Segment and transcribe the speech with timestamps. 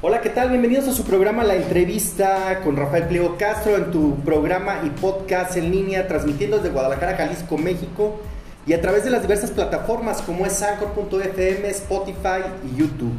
[0.00, 0.50] Hola, ¿qué tal?
[0.50, 5.56] Bienvenidos a su programa La Entrevista con Rafael Pliego Castro en tu programa y podcast
[5.56, 8.20] en línea, transmitiendo desde Guadalajara, Jalisco, México
[8.64, 13.12] y a través de las diversas plataformas como es Anchor.fm, Spotify y YouTube.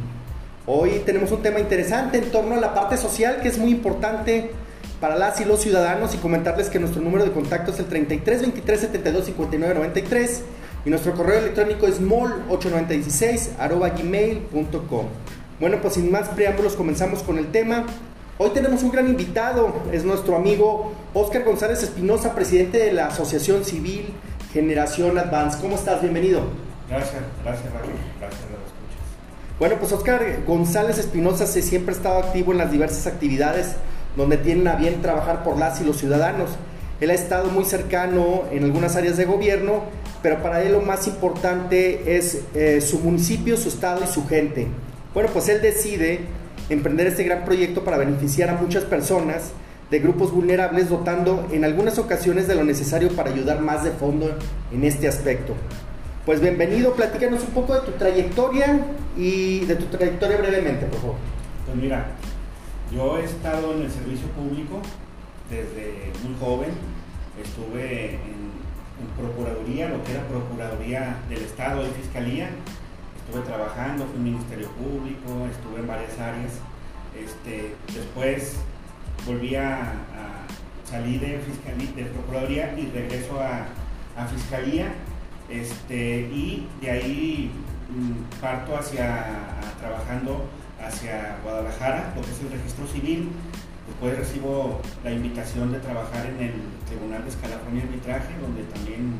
[0.64, 4.50] Hoy tenemos un tema interesante en torno a la parte social que es muy importante
[5.02, 8.40] para las y los ciudadanos y comentarles que nuestro número de contacto es el 33
[8.40, 10.42] 23 72 59 93
[10.86, 13.50] y nuestro correo electrónico es mol8916
[13.98, 15.06] gmail.com.
[15.60, 17.84] Bueno, pues sin más preámbulos comenzamos con el tema.
[18.38, 23.62] Hoy tenemos un gran invitado, es nuestro amigo Oscar González Espinosa, presidente de la Asociación
[23.66, 24.14] Civil
[24.54, 25.58] Generación Advance.
[25.60, 26.00] ¿Cómo estás?
[26.00, 26.44] Bienvenido.
[26.88, 27.70] Gracias, gracias.
[27.74, 29.58] Gracias, escuchas.
[29.58, 33.74] Bueno, pues Oscar González Espinosa se siempre ha estado activo en las diversas actividades
[34.16, 36.48] donde tienen a bien trabajar por las y los ciudadanos.
[37.02, 39.82] Él ha estado muy cercano en algunas áreas de gobierno,
[40.22, 44.66] pero para él lo más importante es eh, su municipio, su estado y su gente.
[45.12, 46.20] Bueno, pues él decide
[46.68, 49.50] emprender este gran proyecto para beneficiar a muchas personas
[49.90, 54.32] de grupos vulnerables, dotando en algunas ocasiones de lo necesario para ayudar más de fondo
[54.70, 55.54] en este aspecto.
[56.24, 58.86] Pues bienvenido, platícanos un poco de tu trayectoria
[59.16, 61.16] y de tu trayectoria brevemente, por favor.
[61.66, 62.06] Pues mira,
[62.94, 64.80] yo he estado en el servicio público
[65.50, 66.70] desde muy joven,
[67.42, 68.50] estuve en,
[69.16, 72.50] Procuraduría, lo que era Procuraduría del Estado y Fiscalía,
[73.30, 76.52] estuve trabajando, fui Ministerio Público, estuve en varias áreas.
[77.16, 78.56] Este, después
[79.24, 79.92] volví a,
[80.84, 83.66] salir de, de Procuraduría y regreso a,
[84.26, 84.92] Fiscalía.
[85.48, 87.50] Este, y de ahí
[87.88, 89.24] mm, parto hacia
[89.80, 90.44] trabajando
[90.84, 93.30] hacia Guadalajara, lo es el registro civil.
[93.86, 96.52] Después recibo la invitación de trabajar en el
[96.86, 99.14] Tribunal de Escalafón y Arbitraje, donde también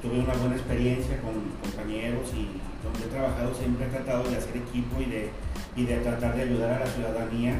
[0.00, 2.48] tuve una buena experiencia con compañeros y
[2.82, 5.30] donde he trabajado siempre he tratado de hacer equipo y de,
[5.76, 7.54] y de tratar de ayudar a la ciudadanía.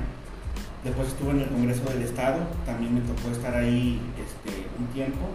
[0.84, 5.26] Después estuve en el Congreso del Estado, también me tocó estar ahí este, un tiempo,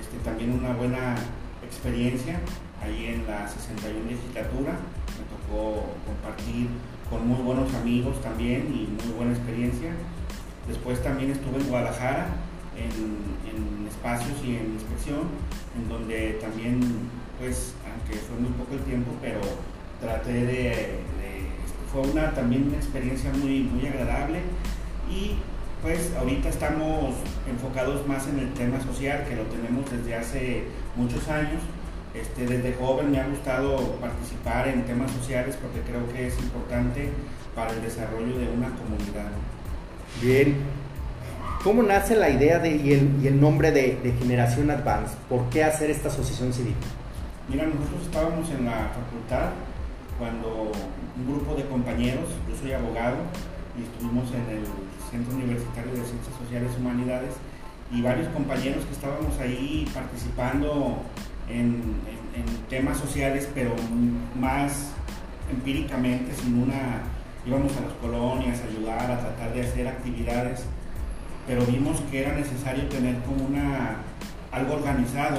[0.00, 1.16] este, también una buena
[1.64, 2.40] experiencia
[2.82, 4.72] ahí en la 61 legislatura,
[5.18, 6.68] me tocó compartir
[7.10, 9.92] con muy buenos amigos también y muy buena experiencia.
[10.68, 12.26] Después también estuve en Guadalajara,
[12.76, 13.36] en,
[13.86, 15.22] espacios y en inspección,
[15.76, 16.80] en donde también,
[17.38, 17.72] pues,
[18.06, 19.40] aunque fue muy poco el tiempo, pero
[20.00, 20.96] traté de, este,
[21.92, 24.40] fue una también una experiencia muy, muy agradable
[25.10, 25.36] y
[25.82, 27.14] pues ahorita estamos
[27.48, 30.64] enfocados más en el tema social que lo tenemos desde hace
[30.96, 31.62] muchos años.
[32.14, 37.10] Este, desde joven me ha gustado participar en temas sociales porque creo que es importante
[37.54, 39.30] para el desarrollo de una comunidad.
[40.22, 40.56] Bien,
[41.62, 42.92] ¿Cómo nace la idea de, y,
[43.26, 45.16] el, nombre de, Generación Advance?
[45.28, 46.76] ¿Por qué hacer esta asociación civil?
[47.48, 49.50] Mira, nosotros estábamos en la facultad
[50.18, 50.72] cuando
[51.16, 53.16] un grupo de compañeros, yo soy abogado
[53.78, 54.64] y estuvimos en el
[55.10, 57.34] Centro Universitario de Ciencias Sociales y Humanidades
[57.92, 61.02] y varios compañeros que estábamos ahí participando
[61.48, 62.16] en,
[62.68, 63.70] temas sociales, pero
[64.38, 64.90] más
[65.50, 67.00] empíricamente, sin una,
[67.46, 70.66] íbamos a las colonias a ayudar, a tratar de hacer actividades
[71.46, 73.98] pero vimos que era necesario tener como una,
[74.50, 75.38] algo organizado,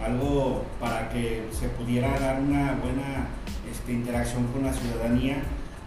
[0.00, 3.28] algo para que se pudiera dar una buena
[3.70, 5.42] este, interacción con la ciudadanía,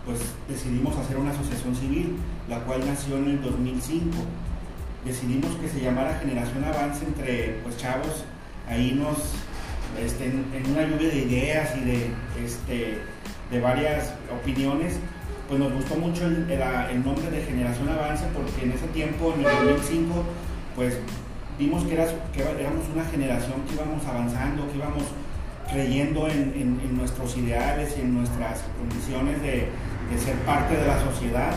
[0.05, 4.09] pues decidimos hacer una asociación civil, la cual nació en el 2005.
[5.05, 8.23] Decidimos que se llamara Generación Avance entre pues, chavos,
[8.67, 9.17] ahí nos,
[9.99, 12.11] este, en, una lluvia de ideas y de,
[12.43, 12.99] este,
[13.51, 14.99] de varias opiniones,
[15.47, 19.75] pues nos gustó mucho el, nombre de Generación Avance porque en ese tiempo, en el
[19.75, 20.23] 2005,
[20.75, 20.97] pues
[21.57, 21.95] vimos que,
[22.33, 25.03] que éramos una generación que íbamos avanzando, que íbamos
[25.71, 29.67] creyendo en, nuestros ideales y en nuestras condiciones de,
[30.19, 31.55] ser parte de la sociedad,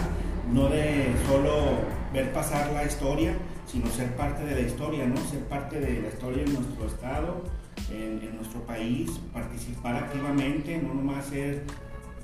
[0.53, 1.81] no de solo
[2.13, 3.35] ver pasar la historia,
[3.67, 5.17] sino ser parte de la historia, ¿no?
[5.17, 7.45] Ser parte de la historia en nuestro estado,
[7.91, 11.65] en, en nuestro país, participar activamente, no nomás ser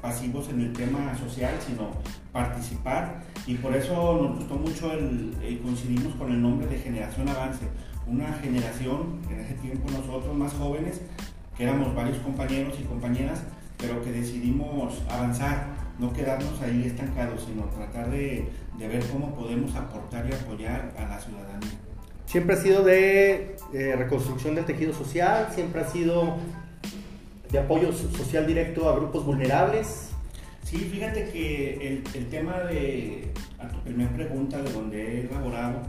[0.03, 1.91] pasivos en el tema social, sino
[2.33, 3.23] participar.
[3.47, 7.67] Y por eso nos gustó mucho el, y coincidimos con el nombre de Generación Avance.
[8.07, 11.01] Una generación, en ese tiempo nosotros más jóvenes,
[11.57, 13.45] que éramos varios compañeros y compañeras,
[13.79, 15.67] pero que decidimos avanzar,
[15.99, 21.09] no quedarnos ahí estancados, sino tratar de, de ver cómo podemos aportar y apoyar a
[21.09, 21.71] la ciudadanía.
[22.27, 23.57] Siempre ha sido de
[23.97, 26.39] reconstrucción del tejido social, siempre ha sido
[27.53, 30.09] de apoyo social directo a grupos vulnerables?
[30.65, 35.83] Sí, fíjate que el, tema de, a tu primera pregunta, de donde he elaborado,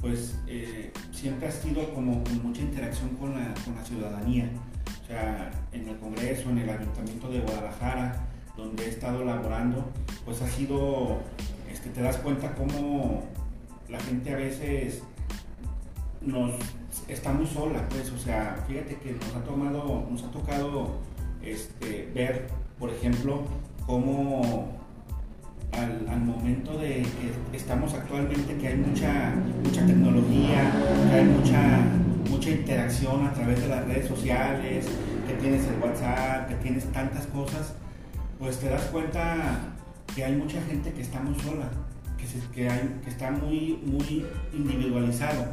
[0.00, 4.48] pues eh, siempre ha sido como mucha interacción con la, con la ciudadanía.
[5.02, 8.26] O sea, en el Congreso, en el Ayuntamiento de Guadalajara,
[8.56, 9.90] donde he estado laborando,
[10.24, 11.18] pues ha sido,
[11.70, 13.24] este, te das cuenta cómo
[13.90, 15.02] la gente a veces
[16.22, 16.52] nos
[17.08, 21.09] está muy sola, pues, o sea, fíjate que nos ha tomado, nos ha tocado
[21.42, 22.46] este, ver,
[22.78, 23.44] por ejemplo,
[23.86, 24.80] cómo
[25.72, 27.04] al, momento de
[27.50, 29.34] que estamos actualmente, que hay mucha,
[29.64, 30.72] mucha tecnología,
[31.10, 31.80] que hay mucha,
[32.28, 34.86] mucha interacción a través de las redes sociales,
[35.26, 37.74] que tienes el WhatsApp, que tienes tantas cosas,
[38.38, 39.36] pues te das cuenta
[40.14, 41.70] que hay mucha gente que está muy sola,
[42.54, 45.46] que, hay, que está muy, muy individualizado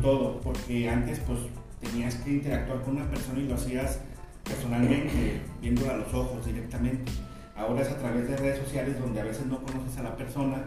[0.00, 1.38] todo, porque antes pues
[1.80, 4.00] tenías que interactuar con una persona y lo hacías
[4.44, 7.10] personalmente, viéndola a los ojos directamente.
[7.56, 10.64] Ahora es a través de redes sociales donde a veces no conoces a la persona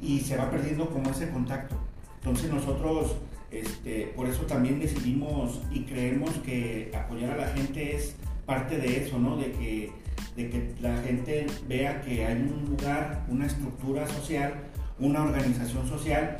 [0.00, 1.76] y se va perdiendo como ese contacto.
[2.18, 3.16] Entonces nosotros,
[3.50, 8.14] este, por eso también decidimos y creemos que apoyar a la gente es
[8.46, 9.36] parte de eso, ¿no?
[9.36, 9.92] De que,
[10.36, 14.54] de que la gente vea que hay un lugar, una estructura social,
[14.98, 16.38] una organización social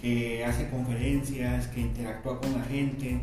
[0.00, 3.22] que hace conferencias, que interactúa con la gente,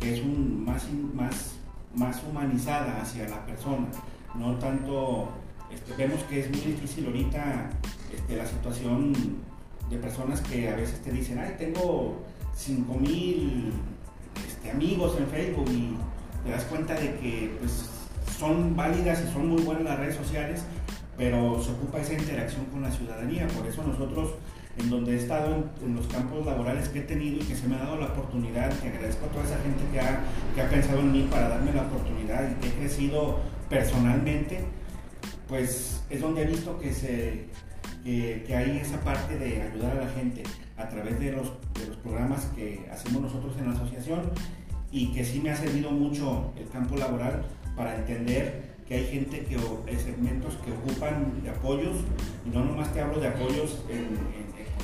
[0.00, 1.59] que es un, más, más,
[1.94, 3.86] más humanizada hacia la persona,
[4.34, 5.28] no tanto
[5.72, 7.70] este, vemos que es muy difícil ahorita
[8.12, 9.12] este, la situación
[9.88, 12.22] de personas que a veces te dicen, ay, tengo
[12.56, 13.72] 5 mil
[14.46, 15.96] este, amigos en Facebook y
[16.44, 17.88] te das cuenta de que pues,
[18.38, 20.64] son válidas y son muy buenas las redes sociales,
[21.16, 23.46] pero se ocupa esa interacción con la ciudadanía.
[23.48, 24.30] Por eso nosotros,
[24.78, 27.76] en donde he estado en, los campos laborales que he tenido y que se me
[27.76, 30.20] ha dado la oportunidad, que agradezco a toda esa gente que ha,
[30.54, 34.60] que ha pensado en mí para darme la oportunidad y que he crecido personalmente,
[35.48, 37.46] pues es donde he visto que, se,
[38.04, 40.42] que, hay esa parte de ayudar a la gente
[40.76, 44.30] a través de los, de los programas que hacemos nosotros en la asociación
[44.92, 47.44] y que sí me ha servido mucho el campo laboral
[47.76, 49.56] para entender que hay gente que
[49.98, 51.96] segmentos que ocupan de apoyos
[52.44, 53.84] y no nomás te hablo de apoyos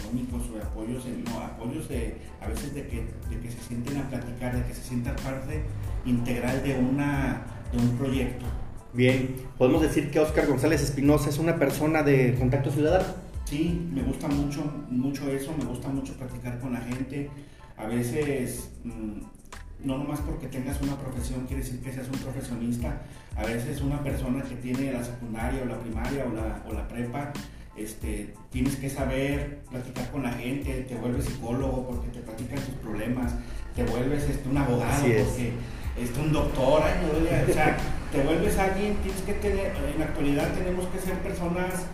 [0.07, 2.97] económicos o de apoyos no apoyos de a veces de que,
[3.29, 5.63] de que se sienten a platicar de que se sientan parte
[6.05, 7.43] integral de una
[7.73, 8.47] de un proyecto
[8.97, 13.05] Bien, podemos decir que Oscar González Espinosa es una persona de contacto ciudadano.
[13.45, 17.29] Sí, me gusta mucho, mucho eso, me gusta mucho platicar con la gente.
[17.77, 23.03] A veces, mm, no nomás porque tengas una profesión quiere decir que seas un profesionista.
[23.37, 26.89] A veces una persona que tiene la secundaria o la primaria o la, o la
[26.89, 27.35] prepa,
[27.77, 32.75] este, tienes que saber platicar con la gente, te vuelves psicólogo porque te platican tus
[32.77, 33.35] problemas,
[33.75, 35.53] te vuelves este, un abogado porque
[35.99, 37.77] este, un doctor, o sea,
[38.13, 41.87] te vuelves alguien, tienes que tener, en la actualidad tenemos que ser personas,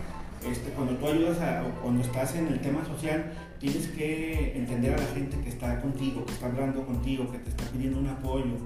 [0.48, 4.94] este, cuando tú ayudas a, o cuando estás en el tema social, tienes que entender
[4.94, 8.08] a la gente que está contigo, que está hablando contigo, que te está pidiendo un
[8.08, 8.56] apoyo,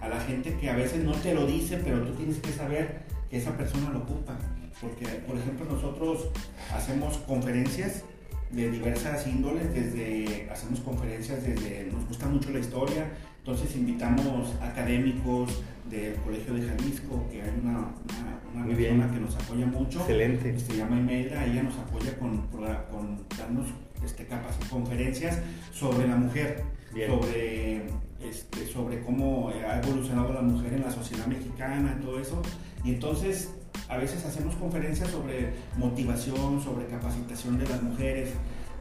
[0.00, 3.02] a la gente que a veces no te lo dice, pero tú tienes que saber
[3.36, 4.36] esa persona lo ocupa.
[4.80, 6.28] Porque, por ejemplo, nosotros
[6.74, 8.04] hacemos conferencias
[8.50, 15.62] de diversas índoles, desde hacemos conferencias desde, nos gusta mucho la historia, entonces invitamos académicos
[15.90, 17.94] del Colegio de Jalisco, que hay una,
[18.54, 20.00] una, persona que nos apoya mucho.
[20.00, 20.58] Excelente.
[20.58, 23.68] Se llama Imelda, ella nos apoya con, con darnos
[24.04, 25.38] este, capas, conferencias
[25.72, 26.64] sobre la mujer,
[27.06, 27.86] sobre,
[28.20, 32.42] este, sobre cómo ha evolucionado la mujer en la sociedad mexicana, todo eso.
[32.86, 33.50] Y entonces
[33.88, 38.30] a veces hacemos conferencias sobre motivación, sobre capacitación de las mujeres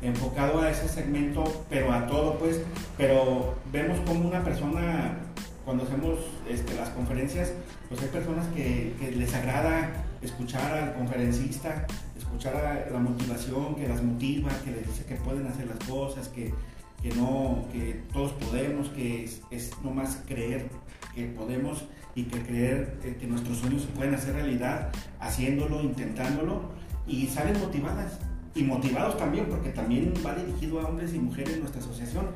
[0.01, 2.61] enfocado a ese segmento, pero a todo, pues,
[2.97, 5.17] pero vemos como una persona,
[5.63, 7.53] cuando hacemos este, las conferencias,
[7.89, 14.51] pues hay personas que, les agrada escuchar al conferencista, escuchar la motivación, que las motiva,
[14.63, 16.53] que les dice que pueden hacer las cosas, que,
[17.01, 20.69] que no, que todos podemos, que es, es nomás creer
[21.15, 21.85] que podemos
[22.15, 26.61] y que creer que nuestros sueños se pueden hacer realidad haciéndolo, intentándolo
[27.05, 28.19] y salen motivadas
[28.55, 32.27] y motivados también, porque también va dirigido a hombres y mujeres nuestra asociación.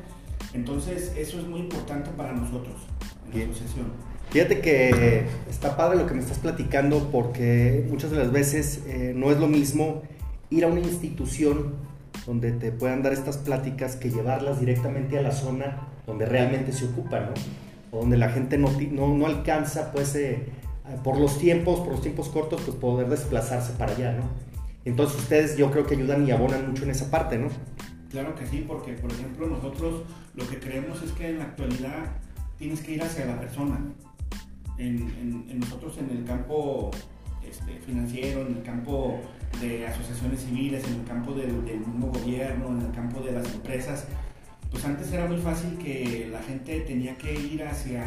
[0.53, 2.75] Entonces, eso es muy importante para nosotros
[3.31, 3.87] en la asociación.
[4.29, 9.13] Fíjate que está padre lo que me estás platicando porque muchas de las veces eh,
[9.15, 10.03] no es lo mismo
[10.51, 11.75] ir a una institución
[12.27, 16.85] donde te puedan dar estas pláticas que llevarlas directamente a la zona donde realmente se
[16.85, 17.33] ocupa, ¿no?
[17.91, 20.47] Donde la gente no, no, no alcanza, pues, eh,
[21.03, 24.23] por los tiempos, por los tiempos cortos, pues poder desplazarse para allá, ¿no?
[24.85, 27.49] Entonces ustedes yo creo que ayudan y abonan mucho en esa parte, ¿no?
[28.09, 30.03] Claro que sí, porque por ejemplo nosotros
[30.35, 32.05] lo que creemos es que en la actualidad
[32.57, 33.79] tienes que ir hacia la persona.
[34.77, 36.89] En, nosotros en el campo
[37.47, 39.19] este, financiero, en el campo
[39.61, 43.53] de asociaciones civiles, en el campo del, del, mismo gobierno, en el campo de las
[43.53, 44.07] empresas,
[44.71, 48.03] pues antes era muy fácil que la gente tenía que ir hacia,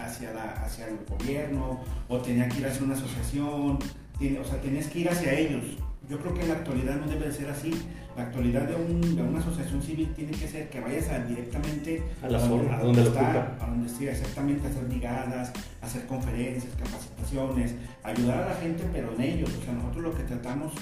[0.00, 4.86] hacia, la, hacia el gobierno o tenía que ir hacia una asociación, o sea, tienes
[4.88, 5.64] que ir hacia ellos.
[6.08, 7.72] Yo creo que en la actualidad no debe de ser así.
[8.16, 8.74] La actualidad de,
[9.22, 13.56] una asociación civil tiene que ser que vayas directamente a, la donde, a donde, está,
[13.60, 19.14] a donde esté, exactamente, a hacer brigadas, hacer conferencias, capacitaciones, ayudar a la gente, pero
[19.14, 19.50] en ellos.
[19.58, 20.72] O sea, nosotros lo que tratamos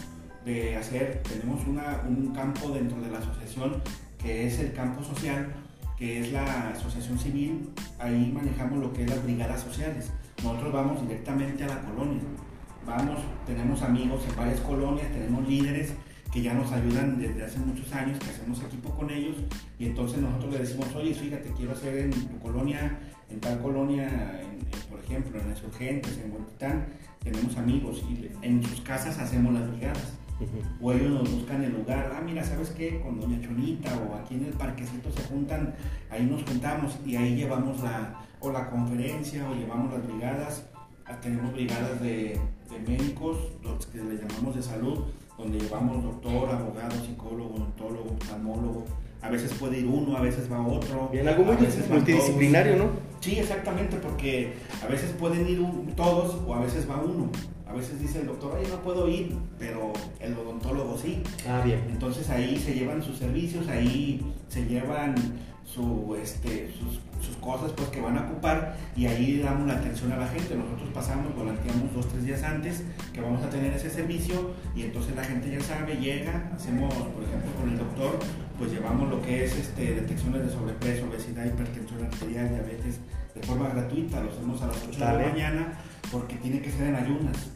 [0.45, 3.81] de hacer, tenemos una, un campo dentro de la asociación
[4.23, 5.53] que es el campo social,
[5.97, 10.11] que es la asociación civil, ahí manejamos lo que es las brigadas sociales.
[10.43, 12.23] Nosotros vamos directamente a la colonia,
[12.87, 15.93] vamos, tenemos amigos en varias colonias, tenemos líderes
[16.33, 19.37] que ya nos ayudan desde hace muchos años, que hacemos equipo con ellos,
[19.79, 22.99] y entonces nosotros le decimos, oye, fíjate, quiero hacer en tu colonia,
[23.29, 24.41] en tal colonia,
[24.89, 26.87] por ejemplo, en las urgentes, en Huentitán,
[27.23, 30.20] tenemos amigos, y en sus casas hacemos las brigadas.
[30.81, 33.01] O ellos nos buscan el lugar, ah, mira, ¿sabes qué?
[33.01, 35.75] Con Doña Chonita o aquí en el parquecito se juntan,
[36.11, 40.67] ahí nos juntamos y ahí llevamos la, o la conferencia o llevamos las brigadas.
[41.07, 42.41] Ah, tenemos brigadas de,
[42.87, 45.01] médicos, los que le llamamos de salud,
[45.37, 48.85] donde llevamos doctor, abogado, psicólogo, odontólogo, oftalmólogo.
[49.23, 51.09] A veces puede ir uno, a veces va otro.
[51.13, 51.57] Bien, algo muy
[51.91, 52.85] multidisciplinario, ¿no?
[53.21, 55.61] Sí, exactamente, porque a veces pueden ir
[55.95, 57.31] todos o a veces va uno.
[57.67, 61.23] A veces dice el doctor, oye, no puedo ir, pero el odontólogo sí.
[61.49, 61.81] Ah, bien.
[61.89, 65.15] Entonces ahí se llevan sus servicios, ahí se llevan
[65.65, 70.17] su, este, sus, cosas pues, que van a ocupar y ahí damos la atención a
[70.17, 70.55] la gente.
[70.55, 75.15] Nosotros pasamos, volanteamos dos, tres días antes que vamos a tener ese servicio y entonces
[75.15, 78.19] la gente ya sabe, llega, hacemos, por ejemplo, con el doctor,
[78.61, 83.01] pues llevamos lo que es este, detecciones de sobrepeso, obesidad, hipertensión arterial, diabetes,
[83.35, 85.79] de forma gratuita, lo hacemos a las 8 de la mañana
[86.13, 87.51] porque tiene que ser en ayunas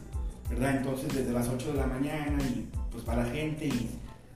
[0.49, 0.77] ¿verdad?
[0.77, 3.89] Entonces desde las 8 de la mañana y pues para la gente y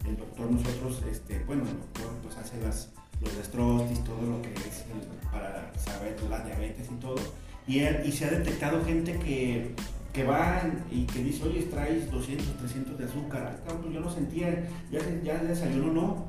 [0.08, 2.90] el doctor nosotros, este, bueno, el doctor pues hace las,
[3.22, 4.86] los destrotis, todo lo que es
[5.32, 7.20] para saber la diabetes y todo.
[7.68, 9.76] Y, y se ha detectado gente que,
[10.14, 13.60] que va y que dice, oye, traes 200, 300 de azúcar.
[13.68, 16.28] Ah, pues yo no sentía, ya, ya desayuno no.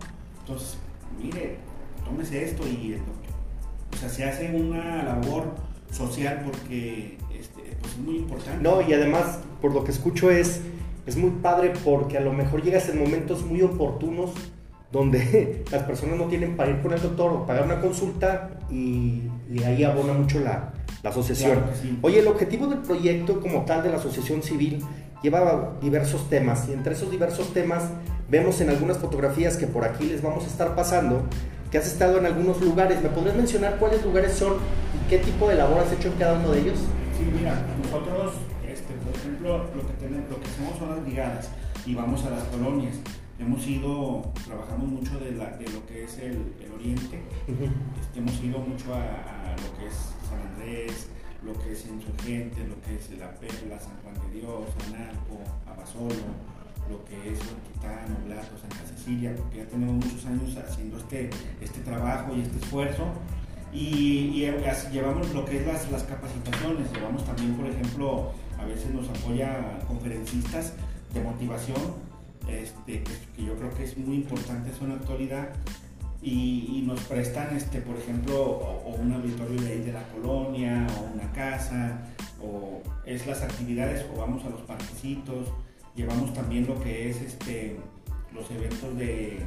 [0.51, 0.79] Entonces,
[1.23, 1.59] mire,
[2.05, 3.15] tómese esto y doctor.
[3.93, 5.55] O sea, se hace una labor
[5.93, 8.63] social porque este, pues es muy importante.
[8.63, 10.61] No, y además, por lo que escucho, es,
[11.07, 14.31] es muy padre porque a lo mejor llegas en momentos muy oportunos
[14.91, 19.23] donde las personas no tienen para ir con el doctor o pagar una consulta y,
[19.65, 20.73] ahí abona mucho la,
[21.05, 21.63] la asociación.
[22.03, 24.85] Oye, el objetivo del proyecto como tal de la asociación civil
[25.23, 27.85] lleva diversos temas y entre esos diversos temas
[28.31, 31.25] vemos en algunas fotografías que por aquí les vamos a estar pasando
[31.71, 33.03] que has estado en algunos lugares.
[33.03, 36.39] ¿Me podrías mencionar cuáles lugares son y qué tipo de labor has hecho en cada
[36.39, 36.79] uno de ellos?
[37.17, 38.35] Sí, mira, nosotros,
[38.67, 41.49] este, por ejemplo, lo que, tenemos, lo que hacemos son las brigadas
[41.87, 42.97] y vamos a las colonias.
[43.39, 48.39] Hemos ido, trabajamos mucho de, la, de lo que es el, el oriente, este, hemos
[48.43, 49.95] ido mucho a, lo que es
[50.29, 51.09] San Andrés,
[51.43, 56.60] lo que es Insurgente, lo que es La Perla, San Juan de Dios, Anarco, Abasolo,
[56.91, 61.31] lo que es Titán, Oblato, Santa Cecilia, porque ya tenemos muchos años haciendo este,
[61.61, 63.05] este trabajo y este esfuerzo.
[63.73, 64.45] Y,
[64.93, 69.79] llevamos lo que es las, las, capacitaciones, llevamos también, por ejemplo, a veces nos apoya
[69.87, 70.75] conferencistas
[71.15, 71.81] de motivación,
[72.49, 75.51] este, que, yo creo que es muy importante eso en la actualidad,
[76.21, 81.31] y, nos prestan, este, por ejemplo, un auditorio de ahí de la colonia, o una
[81.33, 82.01] casa,
[82.43, 85.47] o es las actividades, o vamos a los parquecitos,
[85.97, 87.77] Llevamos también lo que es este,
[88.33, 89.41] los eventos de,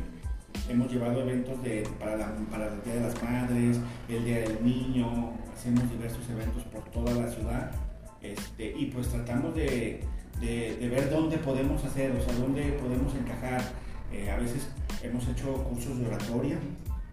[0.69, 5.33] hemos llevado eventos de, para, para el Día de las Madres, el Día del Niño,
[5.53, 7.71] hacemos diversos eventos por toda la ciudad
[8.21, 10.01] este, y pues tratamos de,
[10.39, 13.61] ver dónde podemos hacer, o sea, dónde podemos encajar.
[14.11, 14.67] Eh, a veces
[15.01, 16.57] hemos hecho cursos de oratoria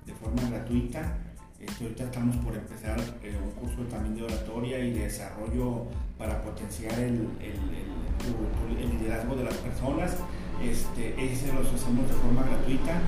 [0.07, 1.19] de forma gratuita.
[1.59, 6.43] Este, ahorita estamos por empezar eh, un curso también de oratoria y de desarrollo para
[6.43, 7.29] potenciar el
[8.79, 10.17] liderazgo de las personas.
[10.63, 13.01] Este, ese los hacemos de forma gratuita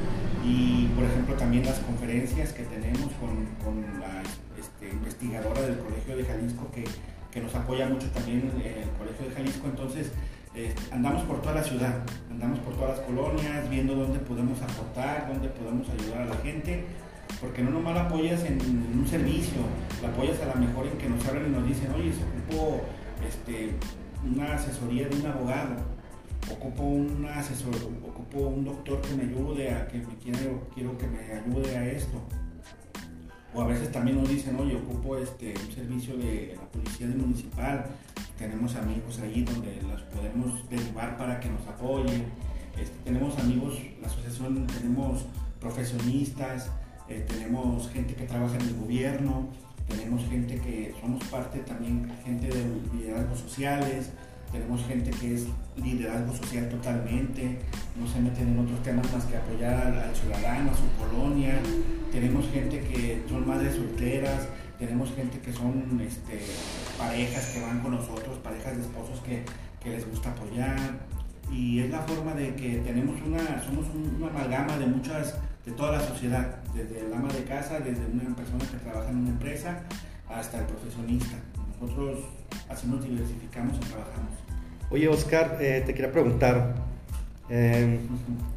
[0.43, 4.23] y por ejemplo también las conferencias que tenemos con, con la
[4.59, 6.85] este, investigadora del Colegio de Jalisco que,
[7.31, 9.67] que, nos apoya mucho también en el Colegio de Jalisco.
[9.67, 10.13] Entonces
[10.55, 15.29] este, andamos por toda la ciudad, andamos por todas las colonias, viendo dónde podemos aportar,
[15.29, 16.87] dónde podemos ayudar a la gente
[17.41, 19.63] porque no nomás la apoyas en, un servicio,
[20.03, 22.83] la apoyas a la mejor en que nos hablan y nos dicen, oye, se ocupó
[23.27, 23.73] este,
[24.25, 25.77] una asesoría de un abogado,
[26.51, 27.75] ocupo un asesor,
[28.07, 31.87] ocupo un doctor que me ayude a que me quiero, quiero que me ayude a
[31.91, 32.21] esto.
[33.55, 37.85] O a veces también nos dicen, oye, ocupo este, un servicio de la policía municipal,
[38.39, 42.25] tenemos amigos ahí donde los podemos derivar para que nos apoyen.
[42.81, 45.27] Este, tenemos amigos, la asociación, tenemos
[45.61, 46.71] profesionistas,
[47.09, 49.49] eh, tenemos gente que trabaja en el gobierno,
[49.89, 54.11] tenemos gente que somos parte también, gente de liderazgos sociales,
[54.53, 55.47] tenemos gente que es
[55.77, 57.59] liderazgo social totalmente,
[57.99, 61.55] no se meten en otros temas más que apoyar al, ciudadano, a su colonia,
[62.13, 64.49] tenemos gente que son madres solteras,
[64.79, 66.41] tenemos gente que son este,
[66.99, 69.43] parejas que van con nosotros, parejas de esposos que,
[69.89, 70.79] les gusta apoyar,
[71.51, 75.93] y es la forma de que tenemos una, somos una amalgama de muchas, de toda
[75.93, 79.83] la sociedad, desde el ama de casa, desde una persona que trabaja en una empresa,
[80.29, 81.37] hasta el profesionista.
[81.81, 82.21] Nosotros
[82.69, 84.31] así nos diversificamos y trabajamos.
[84.91, 86.75] Oye, Oscar, eh, te quería preguntar,
[87.49, 88.01] eh,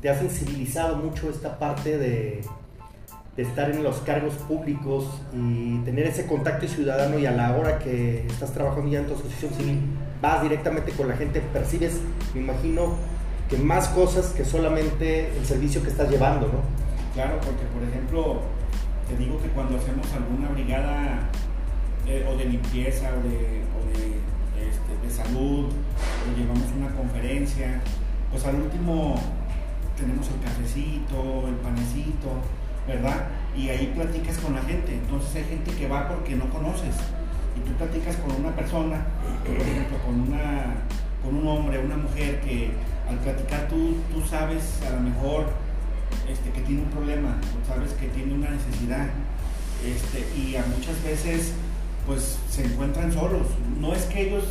[0.01, 2.41] ¿te ha sensibilizado mucho esta parte de,
[3.37, 8.25] estar en los cargos públicos y tener ese contacto ciudadano y a la hora que
[8.27, 9.81] estás trabajando ya en tu asociación civil,
[10.21, 11.99] vas directamente con la gente, percibes,
[12.33, 12.95] me imagino,
[13.49, 16.84] que más cosas que solamente el servicio que estás llevando, ¿no?
[17.15, 18.41] Claro, porque por ejemplo,
[19.07, 21.29] te digo que cuando hacemos alguna brigada
[22.05, 23.63] eh, o de limpieza o de,
[24.59, 27.79] este, de salud, o llevamos una conferencia,
[28.29, 29.15] pues al último
[29.95, 32.35] tenemos el cafecito, el panecito,
[32.85, 33.27] ¿verdad?
[33.55, 34.95] Y ahí platicas con la gente.
[34.95, 36.95] Entonces hay gente que va porque no conoces.
[37.55, 39.05] Y tú platicas con una persona,
[39.45, 40.83] por ejemplo, con, una,
[41.23, 42.71] con un hombre, una mujer, que
[43.09, 45.64] al platicar tú, tú sabes a lo mejor
[46.29, 49.09] este, que tiene un problema, sabes que tiene una necesidad.
[49.85, 51.53] Este, y a muchas veces
[52.05, 53.47] pues se encuentran solos.
[53.79, 54.43] No es que ellos,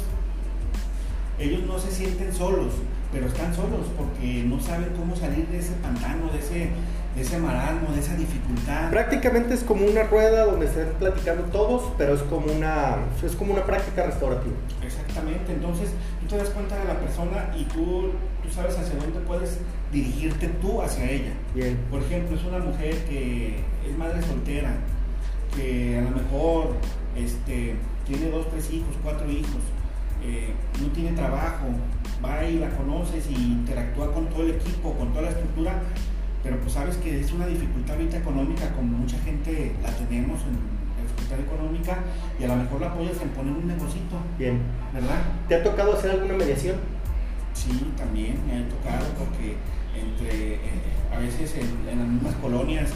[1.38, 2.72] ellos no se sienten solos,
[3.12, 6.70] pero están solos porque no saben cómo salir de ese pantano, de ese,
[7.14, 8.90] de ese marasmo, de esa dificultad.
[8.90, 13.52] Prácticamente es como una rueda donde están platicando todos, pero es como una, es como
[13.52, 14.54] una práctica restaurativa.
[14.82, 15.90] Exactamente, entonces
[16.20, 18.10] tú te das cuenta de la persona y tú,
[18.44, 19.58] tú sabes hacia dónde puedes
[19.92, 21.32] dirigirte tú hacia ella.
[21.54, 21.78] Bien.
[21.90, 24.72] Por ejemplo, es una mujer que es madre soltera,
[25.56, 26.74] que a lo mejor
[27.16, 29.62] este, tiene dos, tres hijos, cuatro hijos,
[30.22, 31.66] eh, no tiene trabajo,
[32.24, 35.80] va y la conoces y interactúa con todo el equipo, con toda la estructura,
[36.42, 40.74] pero pues sabes que es una dificultad ahorita económica, como mucha gente la tenemos en,
[41.04, 41.98] dificultad económica,
[42.40, 44.16] y a lo mejor la apoyas en poner un negocito.
[44.38, 44.60] Bien.
[44.92, 45.22] ¿Verdad?
[45.48, 46.76] ¿Te ha tocado hacer alguna mediación?
[47.54, 49.56] Sí, también me ha tocado, porque
[49.98, 50.60] entre, eh,
[51.14, 52.90] a veces en, en las mismas colonias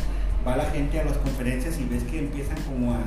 [0.47, 3.01] va la gente a las conferencias y ves que empiezan como a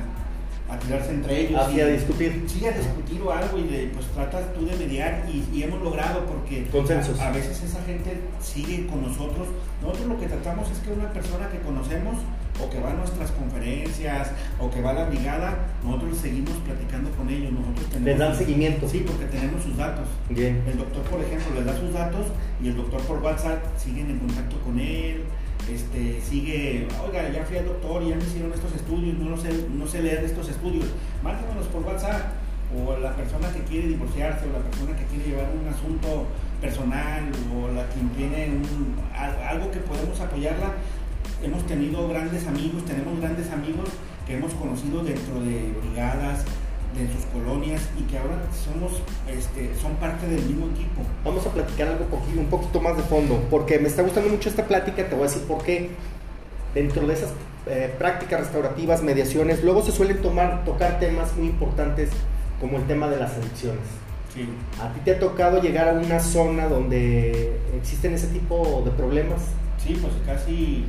[0.72, 1.60] a tirarse entre ellos.
[1.74, 2.44] y, a discutir.
[2.46, 6.66] Sí, a discutir o algo y pues tratas tú de mediar y, hemos logrado porque
[6.68, 7.20] Consensos.
[7.20, 9.48] A, veces esa gente sigue con nosotros.
[9.82, 12.16] Nosotros lo que tratamos es que una persona que conocemos
[12.60, 17.10] o que va a nuestras conferencias o que va a la brigada, nosotros seguimos platicando
[17.10, 17.52] con ellos.
[17.52, 18.88] Nosotros tenemos, ¿Les dan seguimiento?
[18.88, 20.06] Sí, porque tenemos sus datos.
[20.28, 20.62] Bien.
[20.66, 22.26] El doctor, por ejemplo, les da sus datos
[22.62, 25.24] y el doctor por WhatsApp siguen en contacto con él
[25.70, 29.50] este, sigue, oiga, ya fui al doctor y ya me hicieron estos estudios, no, sé,
[29.72, 30.86] no sé leer estos estudios,
[31.22, 32.32] mándenos por WhatsApp,
[32.74, 36.26] o la persona que quiere divorciarse, o la persona que quiere llevar un asunto
[36.60, 38.48] personal, o la que tiene
[39.14, 40.72] algo que podemos apoyarla.
[41.42, 43.88] Hemos tenido grandes amigos, tenemos grandes amigos
[44.26, 46.44] que hemos conocido dentro de brigadas,
[46.96, 51.02] de sus colonias y que ahora somos, este, son parte del mismo equipo.
[51.24, 54.48] Vamos a platicar algo poquito, un poquito más de fondo, porque me está gustando mucho
[54.48, 55.90] esta plática, te voy a decir por qué.
[56.74, 57.30] Dentro de esas
[57.66, 62.10] eh, prácticas restaurativas, mediaciones, luego se suelen tomar, tocar temas muy importantes
[62.60, 63.84] como el tema de las adicciones.
[64.34, 64.48] Sí.
[64.80, 69.42] ¿A ti te ha tocado llegar a una zona donde existen ese tipo de problemas?
[69.76, 70.86] Sí, pues casi,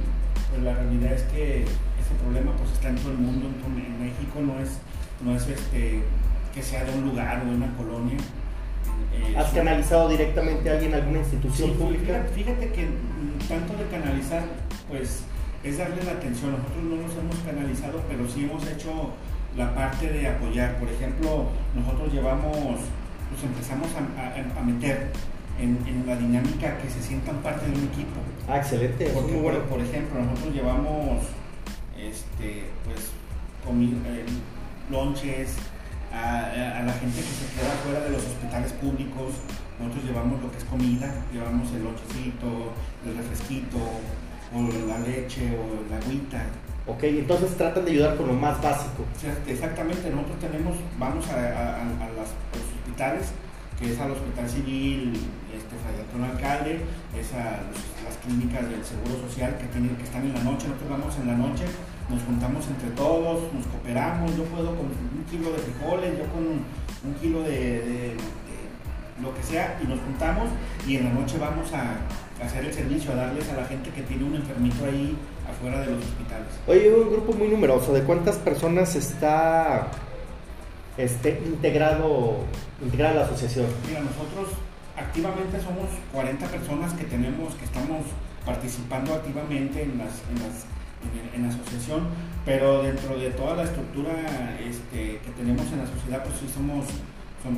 [0.53, 4.39] pues la realidad es que ese problema pues está en todo el mundo, en México
[4.39, 4.77] no es
[5.23, 6.01] no es este,
[6.53, 8.17] que sea de un lugar o de una colonia.
[9.13, 12.25] Eh, ¿Has canalizado directamente a alguien, alguna institución pública?
[12.35, 12.87] Fíjate, que
[13.47, 14.43] tanto de canalizar,
[14.89, 15.23] pues
[15.63, 16.51] es darle la atención.
[16.51, 19.11] Nosotros no nos hemos canalizado, pero sí hemos hecho
[19.57, 20.77] la parte de apoyar.
[20.77, 22.57] Por ejemplo, nosotros llevamos,
[23.29, 25.11] pues empezamos a, meter
[25.59, 28.19] en, la dinámica que se sientan parte de un equipo.
[28.47, 29.09] Ah, excelente.
[29.13, 29.59] Porque, bueno.
[29.69, 31.23] por, ejemplo, nosotros llevamos,
[31.97, 33.11] este, pues,
[33.65, 34.25] comida, eh,
[36.13, 39.33] a, la gente que se queda fuera de los hospitales públicos.
[39.79, 42.73] Nosotros llevamos lo que es comida, llevamos el lonchecito,
[43.05, 43.77] el refresquito,
[44.53, 46.45] o la leche, o la agüita.
[46.85, 49.05] Ok, entonces tratan de ayudar con lo más básico.
[49.47, 51.81] exactamente, nosotros tenemos, vamos a,
[52.13, 52.27] los
[52.61, 53.31] hospitales,
[53.79, 55.13] que es al Hospital Civil,
[55.73, 56.81] este, Fray Alcalde,
[57.17, 57.65] es a
[58.05, 61.27] las clínicas del Seguro Social que, tienen, que están en la noche, nosotros vamos en
[61.27, 61.65] la noche
[62.09, 66.43] nos juntamos entre todos, nos cooperamos, yo puedo con un kilo de frijoles, yo con
[66.43, 68.15] un, kilo de,
[69.21, 70.49] lo que sea, y nos juntamos
[70.87, 71.97] y en la noche vamos a,
[72.43, 75.15] hacer el servicio, a darles a la gente que tiene un enfermito ahí
[75.49, 76.47] afuera de los hospitales.
[76.67, 79.87] Oye, un grupo muy numeroso, ¿de cuántas personas está
[80.97, 82.39] este, integrado,
[82.81, 83.67] integrada la asociación?
[83.87, 84.57] Mira, nosotros
[84.97, 88.05] activamente somos 40 personas que tenemos, que estamos
[88.45, 90.65] participando activamente en, las, en, las,
[91.33, 92.07] en, la asociación,
[92.45, 94.13] pero dentro de toda la estructura
[94.59, 96.85] este, que tenemos en la sociedad, pues sí somos,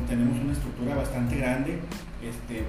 [0.07, 1.79] tenemos una estructura bastante grande.
[2.21, 2.63] Este,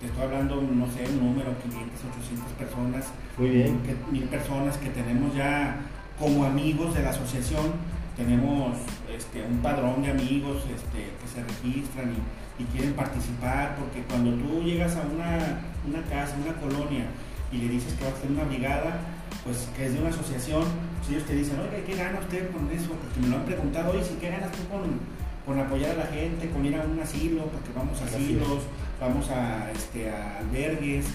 [0.00, 3.80] te estoy hablando, no sé, un número, 500, 800 personas, Muy bien.
[4.12, 5.76] mil personas que tenemos ya
[6.18, 7.72] como amigos de la asociación,
[8.16, 8.76] tenemos
[9.14, 14.62] este, un padrón de amigos este, que se registran y, quieren participar, porque cuando tú
[14.62, 17.06] llegas a una, una casa, una colonia,
[17.50, 19.00] y le dices que vas a hacer una brigada,
[19.44, 20.64] pues que es de una asociación,
[20.98, 22.90] pues ellos te dicen, oye, ¿qué gana usted con eso?
[22.92, 25.00] Porque me lo han preguntado, oye, ¿qué ganas tú con,
[25.46, 27.44] con apoyar a la gente, con ir a un asilo?
[27.46, 28.62] Porque vamos a asilos,
[29.00, 31.06] vamos a, este, a albergues.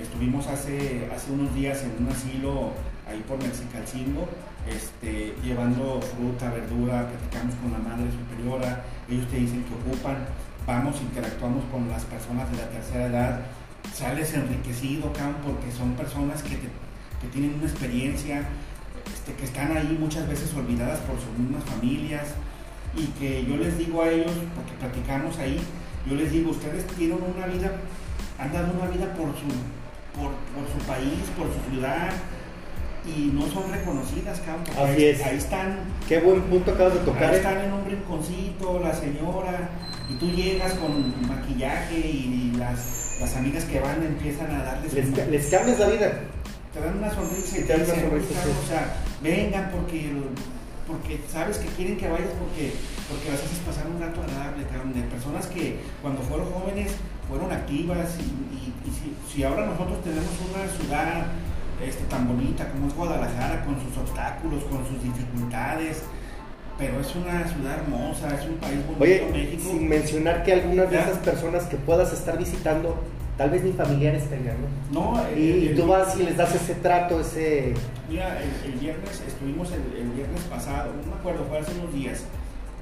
[0.00, 2.72] Estuvimos hace, hace unos días en un asilo
[3.06, 4.26] ahí por Mexicalcingo,
[4.66, 10.24] este, llevando fruta, verdura, platicamos con la madre superiora, ellos te dicen que ocupan,
[10.66, 13.40] vamos, interactuamos con las personas de la tercera edad,
[13.92, 16.58] sales enriquecido, Cam, porque son personas que,
[17.32, 18.42] tienen una experiencia,
[19.12, 22.34] este, que están ahí muchas veces olvidadas por sus mismas familias
[22.96, 25.60] y que yo les digo a ellos, porque platicamos ahí,
[26.06, 27.70] yo les digo, ustedes tienen una vida,
[28.38, 29.46] han dado una vida por su,
[30.18, 30.34] por,
[30.66, 32.10] su país, por su ciudad,
[33.04, 35.22] y no son reconocidas, Cam, Así es.
[35.22, 35.78] ahí están.
[36.08, 37.24] Qué buen punto acabas de tocar.
[37.24, 37.36] Ahí ¿eh?
[37.38, 39.70] están en un rinconcito, la señora,
[40.08, 44.92] y tú llegas con maquillaje y las las amigas que van empiezan a darles...
[44.92, 46.10] Les, les cambias la vida.
[46.74, 48.34] Te dan una sonrisa y te, dan una sonrisa.
[48.64, 50.10] O sea, vengan porque,
[50.88, 52.72] porque sabes que quieren que vayas porque,
[53.08, 56.92] porque las haces pasar un rato agradable, de personas que cuando fueron jóvenes
[57.28, 61.26] fueron activas y, si, ahora nosotros tenemos una ciudad
[61.84, 66.02] este, tan bonita como es Guadalajara, con sus obstáculos, con sus dificultades,
[66.78, 69.70] pero es una ciudad hermosa, es un país bonito, Oye, México.
[69.70, 72.96] Sin mencionar que algunas de esas personas que puedas estar visitando,
[73.36, 74.56] tal vez ni familiares tengan,
[74.92, 75.12] ¿no?
[75.12, 77.74] No, y, tú vas y les das ese trato, ese...
[78.08, 82.24] Mira, el, viernes, estuvimos el, viernes pasado, no me acuerdo, fue hace unos días,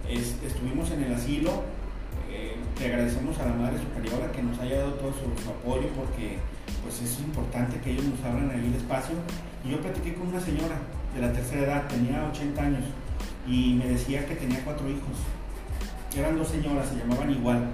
[0.09, 1.51] estuvimos en el asilo,
[2.31, 6.39] eh, te agradecemos a la Madre Superiora que nos haya dado todo su, apoyo porque
[6.83, 9.15] pues es importante que ellos nos abran ahí el espacio.
[9.65, 10.77] Y yo platiqué con una señora
[11.15, 12.85] de la tercera edad, tenía 80 años,
[13.47, 15.17] y me decía que tenía cuatro hijos.
[16.17, 17.69] Eran dos señoras, se llamaban igual.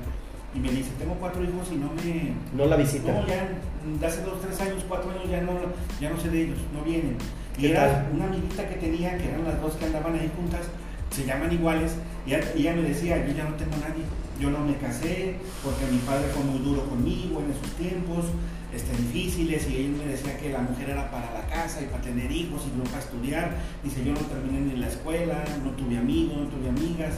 [0.54, 2.32] Y me dice, tengo cuatro hijos y no me...
[2.56, 3.12] No la visita.
[3.12, 5.52] No, ya hace dos, tres años, cuatro años ya no,
[6.00, 7.16] ya no sé de ellos, no vienen.
[7.58, 10.66] Y era una amiguita que tenía, que eran las dos que andaban ahí juntas,
[11.10, 11.92] se llaman iguales,
[12.26, 14.02] y ella, me decía, yo ya no tengo nadie,
[14.40, 18.26] yo no me casé, porque mi padre fue muy duro conmigo en esos tiempos,
[18.74, 22.02] este, difíciles, y él me decía que la mujer era para la casa y para
[22.02, 23.54] tener hijos y no para estudiar.
[23.82, 27.14] Dice, yo no terminé ni la escuela, no tuve amigos, no tuve amigas,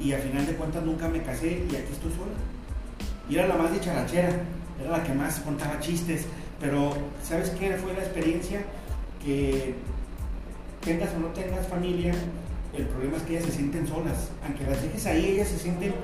[0.00, 2.32] y al final de cuentas nunca me casé y aquí estoy sola.
[3.28, 4.30] Y era la más dicharachera,
[4.80, 6.26] era la que más contaba chistes,
[6.60, 8.62] pero ¿sabes qué fue la experiencia?
[9.24, 9.74] Que
[10.84, 12.14] tengas o no tengas familia,
[12.76, 14.30] el problema es que ellas se sienten solas.
[14.44, 15.94] Aunque las dejes ahí, ellas se sienten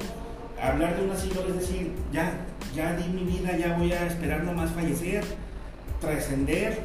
[0.68, 2.33] hablar de un asilo, es decir, ya,
[2.74, 5.24] ya di mi vida, ya voy a esperar nomás fallecer,
[6.00, 6.79] trascender.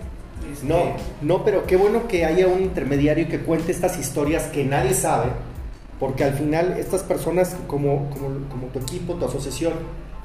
[0.51, 4.63] Este, no, no, pero qué bueno que haya un intermediario que cuente estas historias que
[4.63, 5.31] nadie sabe,
[5.99, 9.73] porque al final estas personas como, como, tu equipo, tu asociación,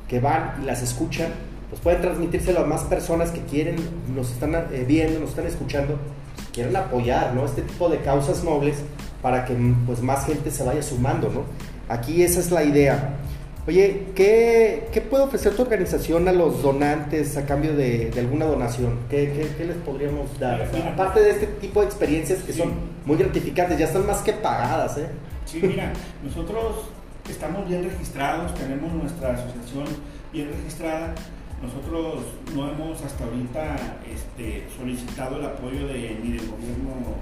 [0.09, 1.29] que van y las escuchan,
[1.71, 3.77] pues pueden transmitírselo a más personas que quieren,
[4.15, 5.99] nos están eh, viendo, nos están escuchando,
[6.37, 7.45] pues quieren apoyar, ¿no?
[7.45, 8.77] Este tipo de causas nobles
[9.23, 11.43] para que pues más gente se vaya sumando, ¿no?
[11.89, 13.17] Aquí esa es la idea.
[13.67, 18.99] Oye, ¿qué, puede ofrecer tu organización a los donantes a cambio de, alguna donación?
[19.09, 20.71] ¿Qué, les podríamos dar?
[20.93, 22.73] aparte de este tipo de experiencias que son
[23.07, 25.09] muy gratificantes, ya están más que pagadas, ¿eh?
[25.47, 26.91] Sí, mira, nosotros
[27.31, 29.87] estamos bien registrados, tenemos nuestra asociación
[30.31, 31.15] bien registrada.
[31.63, 32.23] Nosotros
[32.55, 33.77] no hemos hasta ahorita
[34.13, 37.17] este, solicitado el apoyo de, ni del gobierno,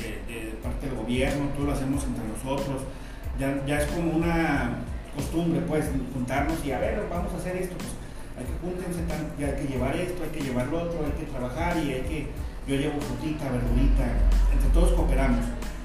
[0.00, 2.80] de, parte del gobierno, todo lo hacemos entre nosotros.
[3.38, 4.78] Ya, ya es como una
[5.16, 7.90] costumbre, pues, juntarnos y a ver, vamos a hacer esto, pues,
[8.38, 9.00] hay que júntense,
[9.38, 12.02] y hay que llevar esto, hay que llevar lo otro, hay que trabajar y hay
[12.02, 12.26] que,
[12.66, 14.06] yo llevo frutita, verdurita,
[14.52, 15.44] entre todos cooperamos.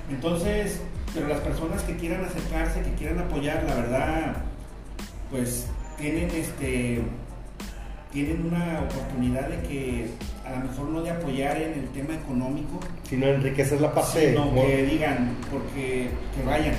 [0.10, 0.82] Entonces,
[1.14, 4.36] pero las personas que quieran acercarse, que quieran apoyar, la verdad,
[5.30, 7.02] pues, tienen este
[8.12, 10.08] tienen una oportunidad de que
[10.46, 14.54] a lo mejor no de apoyar en el tema económico, sino enriquecer la parte, sino
[14.54, 16.74] que digan, porque que vayan,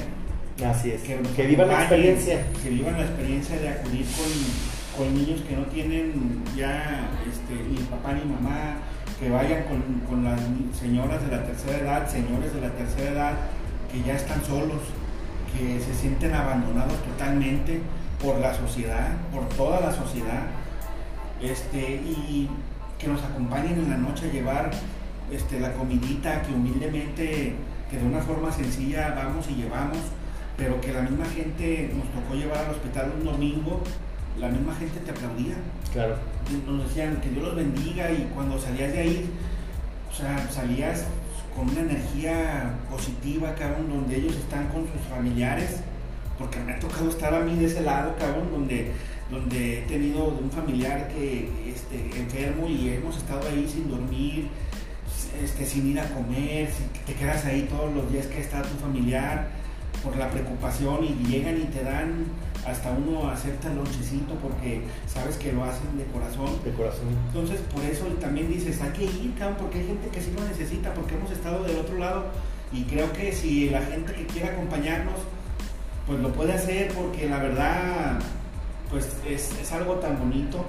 [0.65, 1.03] Así es.
[1.03, 2.45] Que, vivan la experiencia.
[2.63, 4.05] Que vivan la experiencia de acudir
[4.97, 8.79] con, niños que no tienen ya este, ni papá ni mamá,
[9.21, 9.65] que vayan
[10.09, 10.41] con, las
[10.79, 13.33] señoras de la tercera edad, señores de la tercera edad,
[13.93, 14.83] que ya están solos,
[15.57, 17.81] que se sienten abandonados totalmente
[18.21, 20.43] por la sociedad, por toda la sociedad,
[21.41, 22.49] este, y
[22.99, 24.71] que nos acompañen en la noche a llevar
[25.31, 27.55] este, la comidita que humildemente,
[27.89, 29.99] que de una forma sencilla vamos y llevamos,
[30.59, 33.81] pero que la misma gente nos tocó llevar al hospital un domingo,
[34.39, 35.55] la misma gente te aplaudía.
[35.93, 36.17] Claro.
[36.67, 39.31] Nos decían que Dios los bendiga y cuando salías de ahí,
[40.11, 41.05] o sea, salías
[41.55, 45.77] con una energía positiva, cabrón, donde ellos están con sus familiares,
[46.37, 48.91] porque me ha tocado estar a mí de ese lado, cabrón, donde,
[49.31, 54.49] donde he tenido un familiar que este, enfermo y hemos estado ahí sin dormir,
[55.41, 56.69] este, sin ir a comer,
[57.07, 59.58] te quedas ahí todos los días que está tu familiar
[60.03, 62.27] por la preocupación y llegan y te dan
[62.67, 66.63] hasta uno acepta el lonchecito porque sabes que lo hacen de corazón.
[66.65, 67.09] De corazón.
[67.29, 70.45] Entonces, por eso también dices, hay que ir, cabrón, porque hay gente que sí lo
[70.45, 72.27] necesita, porque hemos estado del otro lado.
[72.73, 75.15] Y creo que si la gente que quiere acompañarnos,
[76.07, 78.19] pues lo puede hacer, porque la verdad,
[78.91, 80.65] pues es, algo tan bonito,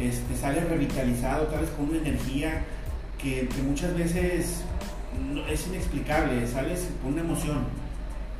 [0.00, 2.64] este, sale revitalizado, tal vez con una energía
[3.18, 4.62] que, que muchas veces
[5.48, 7.85] es inexplicable, sales con una emoción.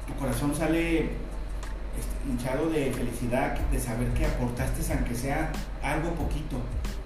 [0.07, 1.11] Tu corazón sale
[2.29, 6.59] hinchado de felicidad, de saber que aportaste, aunque sea algo poquito,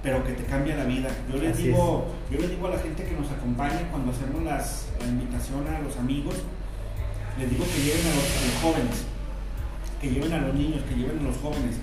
[0.03, 1.09] pero que te cambia la vida.
[1.31, 4.89] Yo les digo, yo les digo a la gente que nos acompaña cuando hacemos las,
[4.99, 6.37] la invitación a los amigos,
[7.39, 9.05] les digo que lleven a los, jóvenes,
[10.01, 11.77] que lleven a los niños, que lleven a los jóvenes.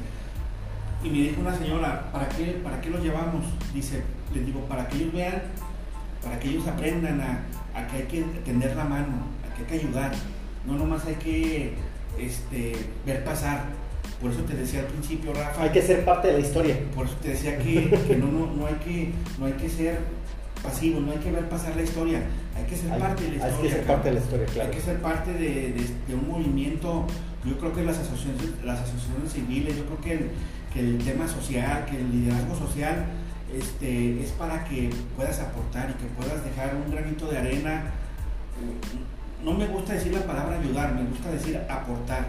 [1.03, 3.45] Y me dijo una señora, ¿para qué, ¿para qué los llevamos?
[3.73, 4.03] Dice,
[4.33, 5.43] les digo, para que ellos vean,
[6.23, 7.43] para que ellos aprendan a,
[7.77, 10.11] a que hay que tender la mano, a que hay que ayudar.
[10.67, 11.73] No nomás hay que
[12.19, 12.73] este,
[13.05, 13.65] ver pasar.
[14.21, 15.63] Por eso te decía al principio, Rafa.
[15.63, 16.77] Hay que ser parte de la historia.
[16.93, 19.99] Por eso te decía que, no, no, no, hay que, no hay que ser
[20.61, 22.21] pasivo, no hay que ver pasar la historia,
[22.55, 23.55] hay que ser parte de la historia.
[23.55, 24.69] Hay que ser parte de la historia, claro.
[24.69, 27.05] Hay que ser parte de, un movimiento,
[27.45, 30.31] yo creo que las asociaciones, las asociaciones civiles, yo creo que el,
[30.73, 33.05] que el tema social, que el liderazgo social
[33.55, 37.91] este, es para que puedas aportar y que puedas dejar un granito de arena
[39.43, 42.27] no me gusta decir la palabra ayudar, me gusta decir aportar.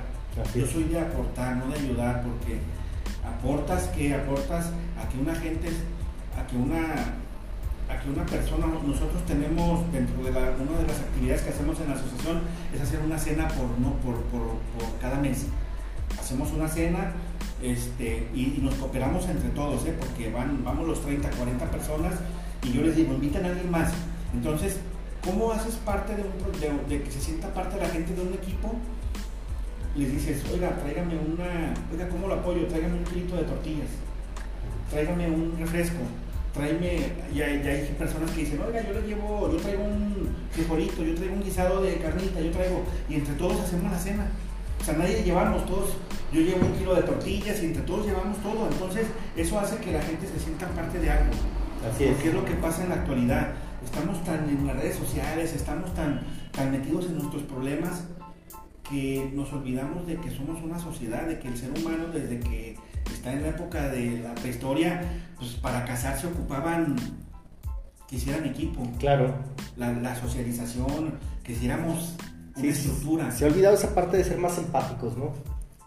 [0.55, 2.61] Yo soy de aportar, no de ayudar, porque
[3.27, 5.69] aportas que aportas a que una gente,
[6.37, 6.79] a que una,
[7.89, 11.81] a que una persona, nosotros tenemos dentro de la, una de las actividades que hacemos
[11.81, 12.41] en la asociación
[12.75, 14.19] es hacer una cena por, no, por,
[15.01, 15.47] cada mes.
[16.19, 17.13] Hacemos una cena
[17.63, 19.95] este, y, nos cooperamos entre todos, ¿eh?
[19.99, 22.15] porque van, vamos los 30, 40 personas
[22.63, 23.93] y yo les digo, inviten a alguien más.
[24.35, 24.79] Entonces,
[25.29, 28.33] ¿Cómo haces parte de, un, de, que se sienta parte de la gente de un
[28.33, 28.73] equipo?
[29.95, 32.67] Les dices, oiga, tráigame una, oiga, ¿cómo lo apoyo?
[32.67, 33.89] Tráigame un kilito de tortillas,
[34.91, 35.99] tráigame un refresco,
[36.55, 41.05] tráeme, y hay, hay, personas que dicen, oiga, yo le llevo, yo traigo un frijolito,
[41.05, 44.29] yo traigo un guisado de carnita, yo traigo, y entre todos hacemos la cena.
[44.81, 45.91] O sea, nadie llevamos todos,
[46.33, 48.67] yo llevo un kilo de tortillas y entre todos llevamos todo.
[48.71, 51.33] Entonces, eso hace que la gente se sienta parte de algo.
[51.87, 52.13] Así es.
[52.13, 53.53] Porque es lo que pasa en la actualidad
[53.85, 56.21] estamos tan en las redes sociales, estamos tan,
[56.53, 58.05] tan metidos en nuestros problemas
[58.89, 62.77] que nos olvidamos de que somos una sociedad, de que el ser humano desde que
[63.13, 65.03] está en la época de la prehistoria,
[65.37, 66.97] pues para casarse ocupaban
[68.09, 68.91] que hicieran equipo.
[68.99, 69.35] Claro.
[69.77, 71.15] La, socialización,
[71.45, 72.17] que hiciéramos
[72.57, 73.31] una estructura.
[73.31, 75.33] Se ha olvidado esa parte de ser más empáticos, ¿no?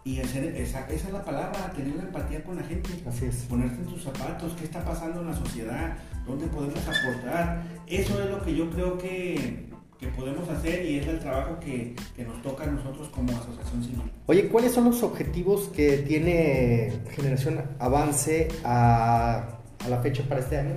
[0.04, 2.90] Y esa, esa, es la palabra, tener la empatía con la gente.
[3.08, 3.36] Así es.
[3.44, 7.62] Ponerte en tus zapatos, qué está pasando en la sociedad, dónde podemos aportar.
[7.86, 9.68] Eso es lo que yo creo que,
[10.00, 13.84] que podemos hacer y es el trabajo que, que, nos toca a nosotros como asociación
[13.84, 14.12] civil.
[14.26, 20.58] Oye, ¿cuáles son los objetivos que tiene Generación Avance a, a la fecha para este
[20.58, 20.74] año?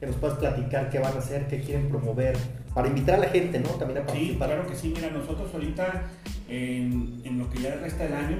[0.00, 2.38] Que nos puedas platicar qué van a hacer, qué quieren promover,
[2.74, 3.70] para invitar a la gente, ¿no?
[3.70, 4.48] También a participar.
[4.48, 4.92] Sí, claro que sí.
[4.94, 6.02] Mira, nosotros ahorita,
[6.48, 8.38] en, en lo que ya resta del año,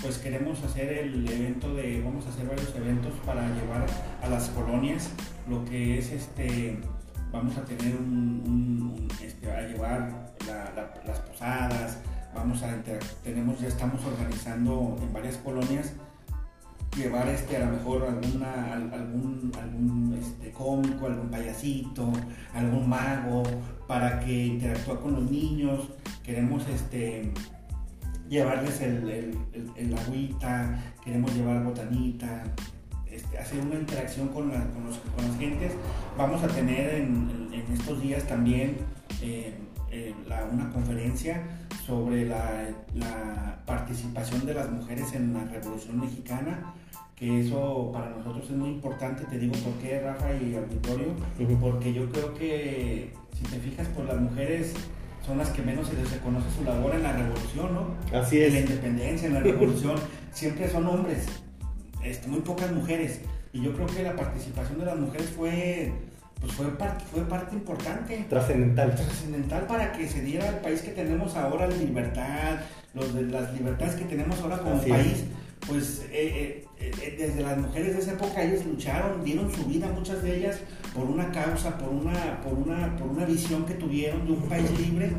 [0.00, 3.86] pues queremos hacer el evento de, vamos a hacer varios eventos para llevar
[4.22, 5.10] a las colonias
[5.48, 6.78] lo que es este,
[7.32, 10.34] vamos a tener un, este, a llevar
[11.06, 11.98] las posadas,
[12.34, 12.76] vamos a,
[13.22, 15.92] tenemos, ya estamos organizando en varias colonias
[16.96, 22.12] llevar este a lo mejor alguna algún algún este, cómico algún payasito
[22.54, 23.42] algún mago
[23.88, 25.88] para que interactúe con los niños
[26.22, 27.32] queremos este
[28.28, 29.36] llevarles el,
[29.76, 32.44] el, agüita, queremos llevar botanita,
[33.10, 35.72] este, hacer una interacción con, la, con, los, con, las gentes.
[36.16, 37.34] Vamos a tener en,
[37.72, 38.76] estos días también
[39.22, 39.54] eh,
[39.90, 40.14] eh,
[40.52, 41.42] una conferencia
[41.86, 46.74] sobre la, participación de las mujeres en la Revolución Mexicana,
[47.16, 51.14] que eso para nosotros es muy importante, te digo por qué, Rafa y auditorio,
[51.60, 54.74] porque yo creo que si te fijas, pues las mujeres
[55.24, 58.18] son las que menos se les reconoce su labor en la revolución, ¿no?
[58.18, 58.48] Así es.
[58.48, 59.96] En la independencia, en la revolución,
[60.32, 61.26] siempre son hombres,
[62.02, 63.20] este, muy pocas mujeres.
[63.52, 65.92] Y yo creo que la participación de las mujeres fue,
[66.40, 68.26] pues fue, parte, fue parte importante.
[68.28, 68.94] Trascendental.
[68.94, 72.58] Trascendental para que se diera el país que tenemos ahora, la libertad,
[72.92, 75.24] los, las libertades que tenemos ahora como país.
[75.66, 79.88] Pues eh, eh, eh, desde las mujeres de esa época ellas lucharon, dieron su vida,
[79.88, 80.60] muchas de ellas,
[80.94, 84.70] por una causa, por una, por una, por una visión que tuvieron de un país
[84.78, 85.10] libre.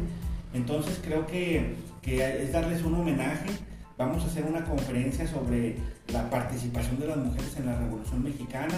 [0.54, 3.50] Entonces creo que, que es darles un homenaje.
[3.98, 5.78] Vamos a hacer una conferencia sobre
[6.12, 8.76] la participación de las mujeres en la Revolución Mexicana.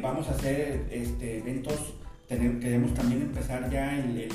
[0.00, 1.94] Vamos a hacer este, eventos,
[2.28, 4.28] queremos también empezar ya el,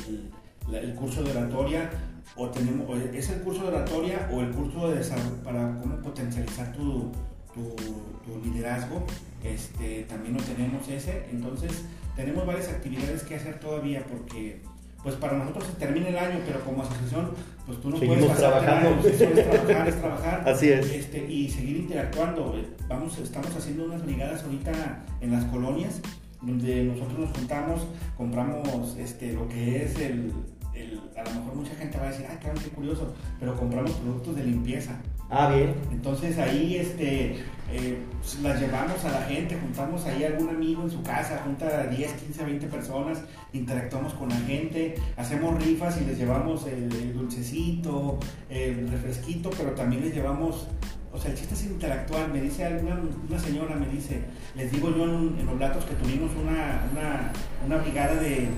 [0.73, 1.89] el, curso de oratoria,
[2.35, 5.01] o tenemos, es el curso de oratoria o el curso de
[5.43, 7.11] para cómo potencializar tu,
[7.53, 9.03] tu, tu liderazgo,
[9.43, 11.83] este, también lo tenemos ese, entonces
[12.15, 14.61] tenemos varias actividades que hacer todavía porque
[15.03, 17.31] pues para nosotros se termina el año, pero como asociación,
[17.65, 19.07] pues tú no puedes pasar trabajando.
[19.07, 20.43] es trabajar, es trabajar.
[20.49, 20.91] Así es.
[20.91, 22.55] Este, y seguir interactuando.
[22.89, 26.01] Vamos, estamos haciendo unas brigadas ahorita en las colonias,
[26.41, 27.87] donde nosotros nos juntamos,
[28.17, 30.33] compramos este, lo que es el,
[30.79, 33.91] el, a lo mejor mucha gente va a decir, ah, claro, qué curioso, pero compramos
[33.91, 34.99] productos de limpieza.
[35.29, 35.75] Ah, bien.
[35.91, 37.35] Entonces ahí este,
[37.71, 41.85] eh, pues, las llevamos a la gente, juntamos ahí algún amigo en su casa, junta
[41.85, 43.21] 10, 15, 20 personas,
[43.53, 48.17] interactuamos con la gente, hacemos rifas y les llevamos el, dulcecito,
[48.49, 50.67] el refresquito, pero también les llevamos,
[51.11, 52.29] o sea, el chiste es interactuar.
[52.29, 54.21] Me dice una, una señora, me dice,
[54.55, 57.31] les digo yo en, los datos que tuvimos una, una,
[57.65, 58.49] una brigada de,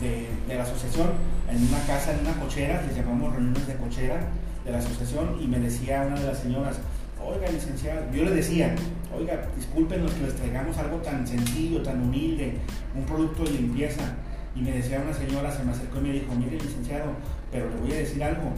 [0.00, 1.08] de, de la asociación
[1.50, 4.20] en una casa, en una cochera, les llamamos reuniones de cochera
[4.64, 6.76] de la asociación y me decía una de las señoras,
[7.24, 8.74] oiga licenciado, yo le decía,
[9.16, 12.54] oiga, discúlpenos que les traigamos algo tan sencillo, tan humilde,
[12.94, 14.14] un producto de limpieza.
[14.54, 17.12] Y me decía una señora, se me acercó y me dijo, mire licenciado,
[17.52, 18.52] pero le voy a decir algo,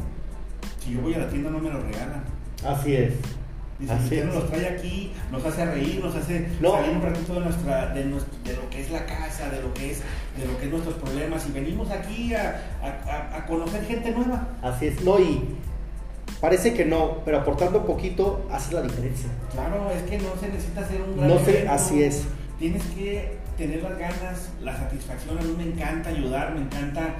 [0.83, 2.25] si yo voy a la tienda no me lo regalan.
[2.65, 3.15] Así es.
[3.81, 7.41] Dice, usted nos los trae aquí, nos hace reír, nos hace salir un ratito de
[7.41, 10.03] nuestra, de, de, lo que es la casa, de lo que es,
[10.39, 14.49] de lo que es nuestros problemas, y venimos aquí a, a, a conocer gente nueva.
[14.63, 15.57] Así es, no, y
[16.41, 19.29] Parece que no, pero aportando un poquito hace la diferencia.
[19.53, 22.25] Claro, es que no se necesita ser un gran No sé, así es.
[22.59, 25.39] Tienes que tener las ganas, la satisfacción.
[25.39, 27.17] A mí me encanta ayudar, me encanta,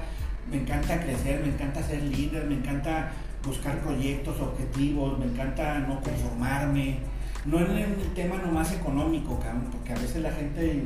[0.49, 3.11] me encanta crecer, me encanta ser líder, me encanta
[3.45, 6.99] buscar proyectos, objetivos, me encanta no conformarme.
[7.45, 10.83] No en el tema nomás económico, cabrón, porque a veces la gente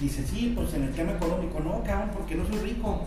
[0.00, 3.06] dice, sí, pues en el tema económico, no, cabrón, porque no soy rico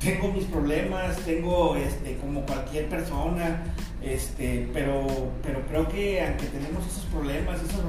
[0.00, 3.62] tengo mis problemas, tengo este, como cualquier persona,
[4.02, 5.06] este, pero,
[5.42, 7.82] pero creo que aunque tenemos esos problemas, esos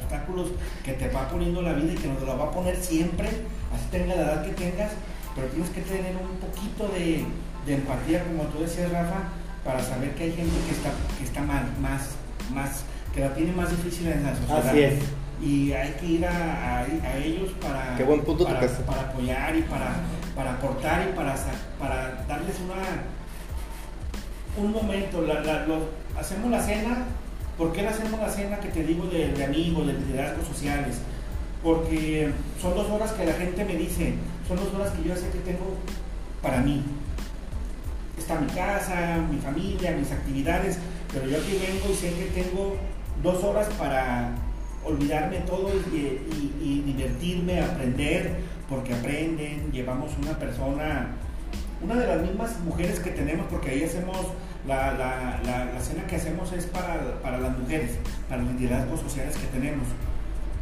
[0.00, 0.52] obstáculos
[0.84, 3.86] que te va poniendo la vida y que nos lo va a poner siempre, así
[3.90, 4.92] tenga la edad que tengas,
[5.34, 7.24] pero tienes que tener un poquito de,
[7.74, 9.24] empatía, como tú decías, Rafa,
[9.66, 12.10] para saber que hay gente que está, que está mal, más,
[12.54, 14.68] más, que la tiene más difícil en la sociedad.
[14.68, 14.94] Así es
[15.42, 19.62] y hay que ir a, a, ellos para, Qué buen punto para, para, apoyar y
[19.62, 19.96] para,
[20.34, 21.34] para aportar y para,
[21.78, 22.82] para darles una
[24.56, 25.22] un momento.
[25.22, 25.42] La,
[26.18, 27.04] hacemos la cena.
[27.58, 30.98] ¿Por qué hacemos la cena que te digo de, de amigos, de liderazgos sociales?
[31.62, 34.14] Porque son dos horas que la gente me dice,
[34.46, 35.76] son dos horas que yo sé que tengo
[36.42, 36.82] para mí.
[38.26, 40.78] Está mi casa, mi familia, mis actividades,
[41.12, 42.76] pero yo aquí vengo y sé que tengo
[43.22, 44.32] dos horas para
[44.84, 51.10] olvidarme todo y, divertirme, aprender, porque aprenden, llevamos una persona,
[51.80, 54.18] una de las mismas mujeres que tenemos, porque ahí hacemos,
[54.66, 57.92] la, la, cena que hacemos es para, para, las mujeres,
[58.28, 59.86] para los liderazgos sociales que tenemos.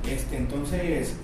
[0.07, 1.15] Este, entonces,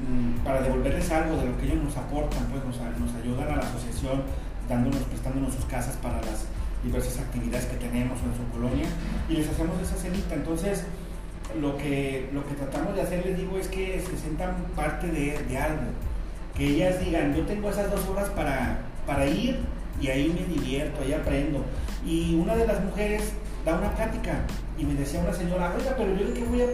[0.00, 3.68] mm, para devolverles algo de lo que ellos nos aportan, pues nos ayudan a la
[3.68, 4.22] asociación,
[4.70, 6.46] dándonos, prestándonos sus casas para las
[6.82, 8.86] diversas actividades que tenemos en su colonia
[9.28, 10.34] y les hacemos esa cenita.
[10.34, 10.84] Entonces,
[11.60, 15.58] lo que, lo que tratamos de hacer, les digo, es que se sientan parte de,
[15.58, 15.90] algo.
[16.56, 19.58] Que ellas digan, yo tengo esas dos horas para, para ir
[20.00, 21.64] y ahí me divierto, ahí aprendo.
[22.06, 23.32] Y una de las mujeres
[23.64, 24.40] da una plática
[24.78, 26.66] y me decía una señora, oiga, pero yo de qué voy a,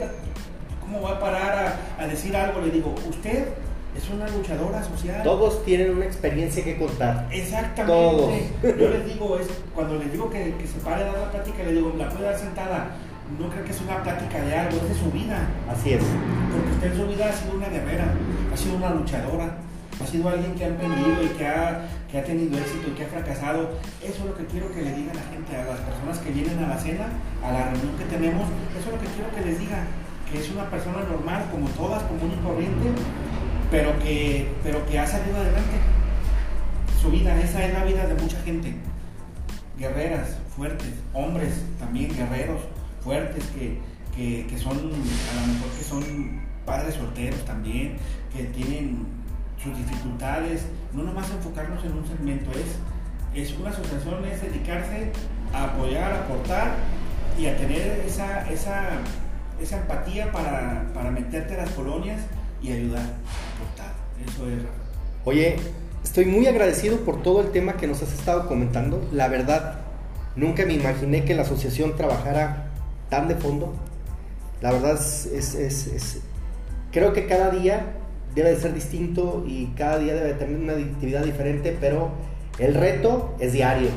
[0.80, 2.60] ¿cómo voy a parar a, decir algo?
[2.60, 3.48] Le digo, usted
[3.96, 5.22] es una luchadora social.
[5.22, 7.28] Todos tienen una experiencia que contar.
[7.30, 7.92] Exactamente.
[7.92, 8.78] Todos.
[8.78, 11.62] Yo les digo, es, cuando les digo que, que se pare a dar la plática,
[11.62, 12.90] le digo, la puede dar sentada
[13.38, 15.48] no creo que es una plática de algo, es de su vida.
[15.68, 16.04] Así es.
[16.52, 18.06] Porque usted en su vida ha sido una guerrera,
[18.52, 19.58] ha sido una luchadora,
[20.00, 23.04] ha sido alguien que ha aprendido y que ha, que ha tenido éxito y que
[23.04, 23.70] ha fracasado.
[24.02, 26.30] Eso es lo que quiero que le diga a la gente, a las personas que
[26.30, 27.08] vienen a la cena,
[27.42, 28.46] a la reunión que tenemos.
[28.78, 29.82] Eso es lo que quiero que les diga,
[30.30, 32.94] que es una persona normal, como todas, común y corriente,
[33.70, 35.76] pero que, pero que ha salido adelante.
[37.00, 38.74] su vida, esa es la vida de mucha gente.
[39.78, 42.62] Guerreras, fuertes, hombres también guerreros,
[43.02, 43.78] fuertes, que,
[44.48, 47.96] que, son, a lo mejor que son padres solteros también,
[48.34, 49.06] que tienen
[49.62, 52.78] sus dificultades, no nomás enfocarnos en un segmento, es,
[53.34, 55.12] es una asociación, es dedicarse
[55.52, 56.74] a apoyar, a aportar
[57.38, 58.88] y a tener esa, esa,
[59.60, 62.22] esa empatía para, para meterte a las colonias
[62.62, 63.04] y ayudar.
[64.24, 64.62] Eso es.
[65.24, 65.56] Oye,
[66.04, 69.06] estoy muy agradecido por todo el tema que nos has estado comentando.
[69.12, 69.80] La verdad,
[70.36, 72.70] nunca me imaginé que la asociación trabajara
[73.10, 73.74] tan de fondo.
[74.60, 76.20] La verdad es, es, es,
[76.92, 77.94] creo que cada día
[78.34, 82.10] debe de ser distinto y cada día debe tener una actividad diferente, pero
[82.58, 83.90] el reto es diario.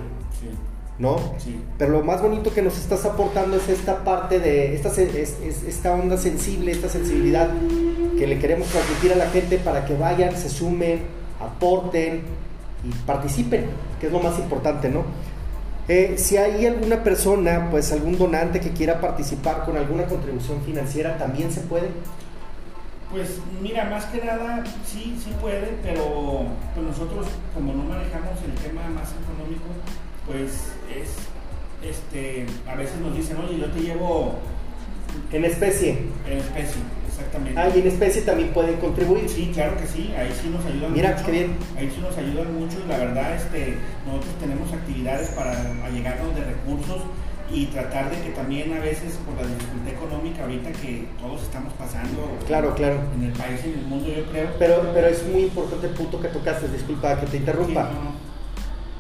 [1.00, 1.18] ¿no?
[1.38, 1.58] Sí.
[1.78, 6.18] Pero lo más bonito que nos estás aportando es esta parte de esta, esta onda
[6.18, 7.50] sensible, esta sensibilidad
[8.20, 11.04] que le queremos transmitir a la gente para que vayan, se sumen,
[11.40, 12.24] aporten
[12.84, 13.68] y participen,
[14.00, 15.06] que es lo más importante, ¿no?
[15.88, 21.18] Eh, si hay alguna persona, pues algún donante que quiera participar con alguna contribución financiera,
[21.18, 21.88] ¿también se puede?
[23.10, 26.44] Pues mira, más que nada sí, sí puede, pero
[26.76, 29.66] pues nosotros como no manejamos el tema más económico,
[30.28, 34.36] pues es, este, a veces nos dicen, oye, yo te llevo...
[35.32, 35.92] En especie.
[36.28, 37.60] En especie, exactamente.
[37.60, 39.30] Ah, y en especie también pueden contribuir.
[39.30, 41.26] Sí, claro que sí, ahí sí nos ayudan Mira, mucho.
[41.26, 41.56] Qué bien.
[41.78, 45.52] Ahí sí nos ayudan mucho y la verdad, este, nosotros tenemos actividades para
[45.84, 47.02] allegarnos de recursos
[47.52, 51.74] y tratar de que también a veces por la dificultad económica ahorita que todos estamos
[51.74, 53.00] pasando claro, claro.
[53.16, 55.94] en el país y en el mundo yo creo pero pero es muy importante el
[55.94, 57.90] punto que tocaste disculpa que te interrumpa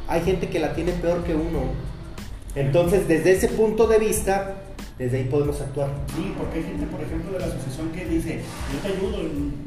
[0.09, 1.61] hay gente que la tiene peor que uno.
[2.55, 4.58] Entonces, desde ese punto de vista,
[4.99, 5.89] desde ahí podemos actuar.
[6.13, 8.41] Sí, porque hay gente, por ejemplo, de la asociación que dice,
[8.73, 9.17] yo te ayudo,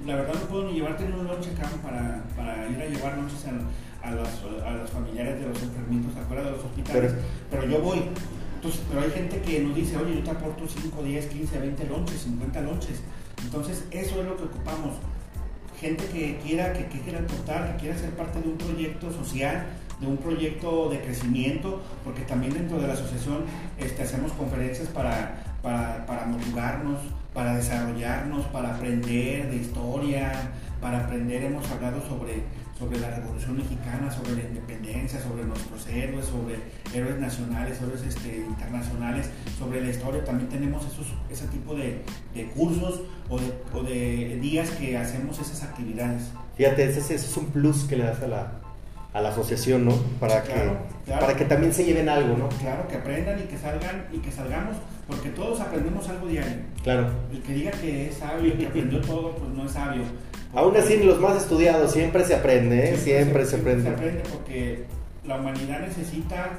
[0.06, 3.16] la verdad no puedo ni llevarte en un lunch acá para, para ir a llevar
[3.16, 4.28] noches a, a, los,
[4.62, 7.14] a, los, familiares de los enfermitos afuera de los hospitales,
[7.50, 8.02] pero, yo voy.
[8.56, 11.84] Entonces, pero hay gente que nos dice, oye, yo te aporto 5, 10, 15, 20
[11.86, 13.00] lonches, 50 lonches.
[13.42, 14.96] Entonces, eso es lo que ocupamos.
[15.80, 19.66] Gente que quiera, que, que quiera aportar, que quiera ser parte de un proyecto social,
[20.02, 23.44] de un proyecto de crecimiento, porque también dentro de la asociación
[23.78, 26.98] este, hacemos conferencias para, para, motivarnos,
[27.32, 30.32] para desarrollarnos, para aprender de historia,
[30.80, 32.42] para aprender, hemos hablado sobre,
[32.76, 36.56] sobre la Revolución Mexicana, sobre la independencia, sobre nuestros héroes, sobre
[36.92, 40.24] héroes nacionales, héroes este, internacionales, sobre la historia.
[40.24, 42.02] También tenemos esos, ese tipo de,
[42.56, 46.24] cursos o de, días que hacemos esas actividades.
[46.56, 48.61] Fíjate, ese es un plus que le das a la,
[49.12, 49.94] a la asociación, ¿no?
[50.18, 50.52] Para que
[51.06, 52.48] para que también se lleven algo, ¿no?
[52.48, 56.56] Claro, que aprendan y que salgan y que salgamos, porque todos aprendemos algo diario.
[56.82, 57.10] Claro.
[57.30, 60.02] El que diga que es sabio y que aprendió todo, pues no es sabio.
[60.54, 62.96] Aún así, los más estudiados siempre se aprende, ¿eh?
[62.96, 63.82] Siempre, se, aprende.
[63.82, 64.84] Se aprende porque
[65.24, 66.50] la humanidad necesita,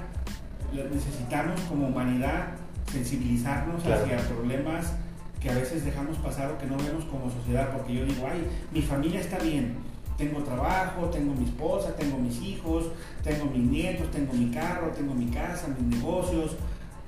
[0.71, 2.47] necesitamos como humanidad
[2.91, 4.93] sensibilizarnos hacia problemas
[5.41, 8.47] que a veces dejamos pasar o que no vemos como sociedad, porque yo digo, ay,
[8.71, 9.75] mi familia está bien,
[10.17, 12.85] tengo trabajo, tengo mi esposa, tengo mis hijos,
[13.23, 16.55] tengo mis nietos, tengo mi carro, tengo mi casa, mis negocios.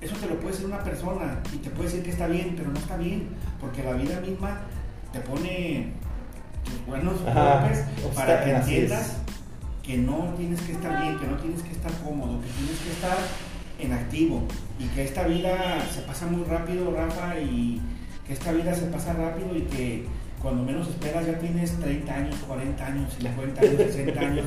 [0.02, 2.70] Eso te lo puede decir una persona y te puede decir que está bien, pero
[2.70, 3.30] no está bien,
[3.60, 4.62] porque la vida misma
[5.12, 5.94] te pone
[6.64, 7.86] tus buenos golpes
[8.16, 9.18] para que entiendas
[9.82, 12.92] que no tienes que estar bien, que no tienes que estar cómodo, que tienes que
[12.92, 13.18] estar
[13.80, 14.44] en activo
[14.80, 17.82] y que esta vida se pasa muy rápido, Rafa, y
[18.26, 20.06] que esta vida se pasa rápido y que
[20.46, 24.46] cuando menos esperas ya tienes 30 años, 40 años, 50 años, 60 años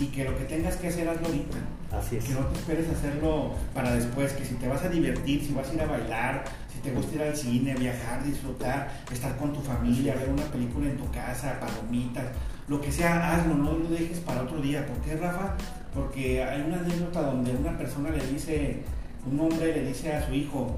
[0.00, 1.58] y que lo que tengas que hacer hazlo ahorita.
[1.92, 2.24] Así es.
[2.24, 5.70] Que no te esperes hacerlo para después, que si te vas a divertir, si vas
[5.70, 6.44] a ir a bailar,
[6.74, 10.90] si te gusta ir al cine, viajar, disfrutar, estar con tu familia, ver una película
[10.90, 12.24] en tu casa, palomitas,
[12.66, 14.84] lo que sea, hazlo, no lo dejes para otro día.
[14.84, 15.54] ¿Por qué, Rafa?
[15.94, 18.82] Porque hay una anécdota donde una persona le dice,
[19.24, 20.76] un hombre le dice a su hijo,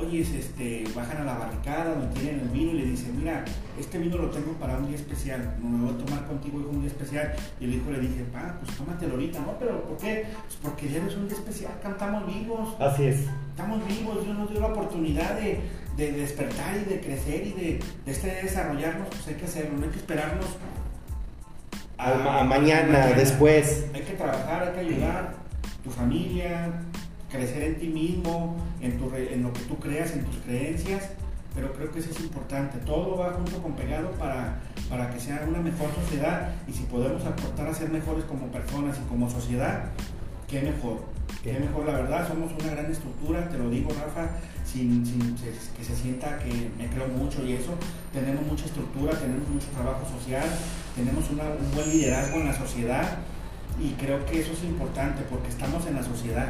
[0.00, 3.44] oye, este, bajan a la barricada donde tienen el vino y le dicen, mira,
[3.78, 6.90] este vino lo tengo para un día especial, me voy a tomar contigo un día
[6.90, 7.32] especial.
[7.60, 9.58] Y el hijo le dije, pa, pues tómatelo ahorita, ¿no?
[9.58, 10.26] Pero ¿por qué?
[10.46, 12.80] Pues porque ya es un día especial, cantamos vivos.
[12.80, 13.26] Así es.
[13.50, 15.60] Estamos vivos, Dios nos dio la oportunidad de,
[15.96, 19.98] despertar y de crecer y de, este, desarrollarnos, pues hay que hacerlo, no hay que
[19.98, 20.46] esperarnos
[21.98, 23.84] a, mañana, después.
[23.92, 25.34] Hay que trabajar, hay que ayudar,
[25.84, 26.72] tu familia,
[27.30, 31.10] crecer en ti mismo, en, tu, en lo que tú creas, en tus creencias,
[31.54, 32.78] pero creo que eso es importante.
[32.78, 37.24] Todo va junto con pegado para, para que sea una mejor sociedad y si podemos
[37.24, 39.90] aportar a ser mejores como personas y como sociedad,
[40.48, 41.08] qué mejor.
[41.42, 44.28] Qué mejor, la verdad, somos una gran estructura, te lo digo Rafa,
[44.64, 47.72] sin, sin, que se sienta que me creo mucho y eso,
[48.12, 50.44] tenemos mucha estructura, tenemos mucho trabajo social,
[50.94, 51.38] tenemos un
[51.74, 53.18] buen liderazgo en la sociedad
[53.80, 56.48] Y creo que eso es importante porque estamos en la sociedad,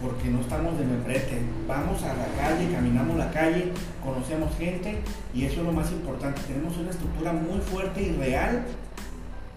[0.00, 1.38] porque no estamos de membrete.
[1.66, 3.72] Vamos a la calle, caminamos la calle,
[4.02, 4.96] conocemos gente
[5.34, 6.40] y eso es lo más importante.
[6.46, 8.64] Tenemos una estructura muy fuerte y real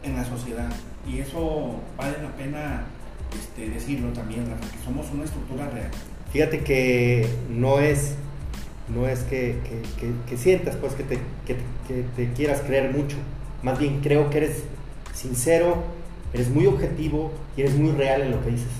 [0.03, 0.69] en la sociedad
[1.07, 2.83] y eso vale la pena
[3.33, 5.91] este, decirlo también, Rafa, que somos una estructura real.
[6.31, 8.15] Fíjate que no es,
[8.93, 9.55] no es que,
[10.35, 13.17] sientas pues que te quieras creer mucho,
[13.61, 14.63] más bien creo que eres
[15.13, 15.83] sincero,
[16.33, 18.71] eres muy objetivo y eres muy real en lo que dices,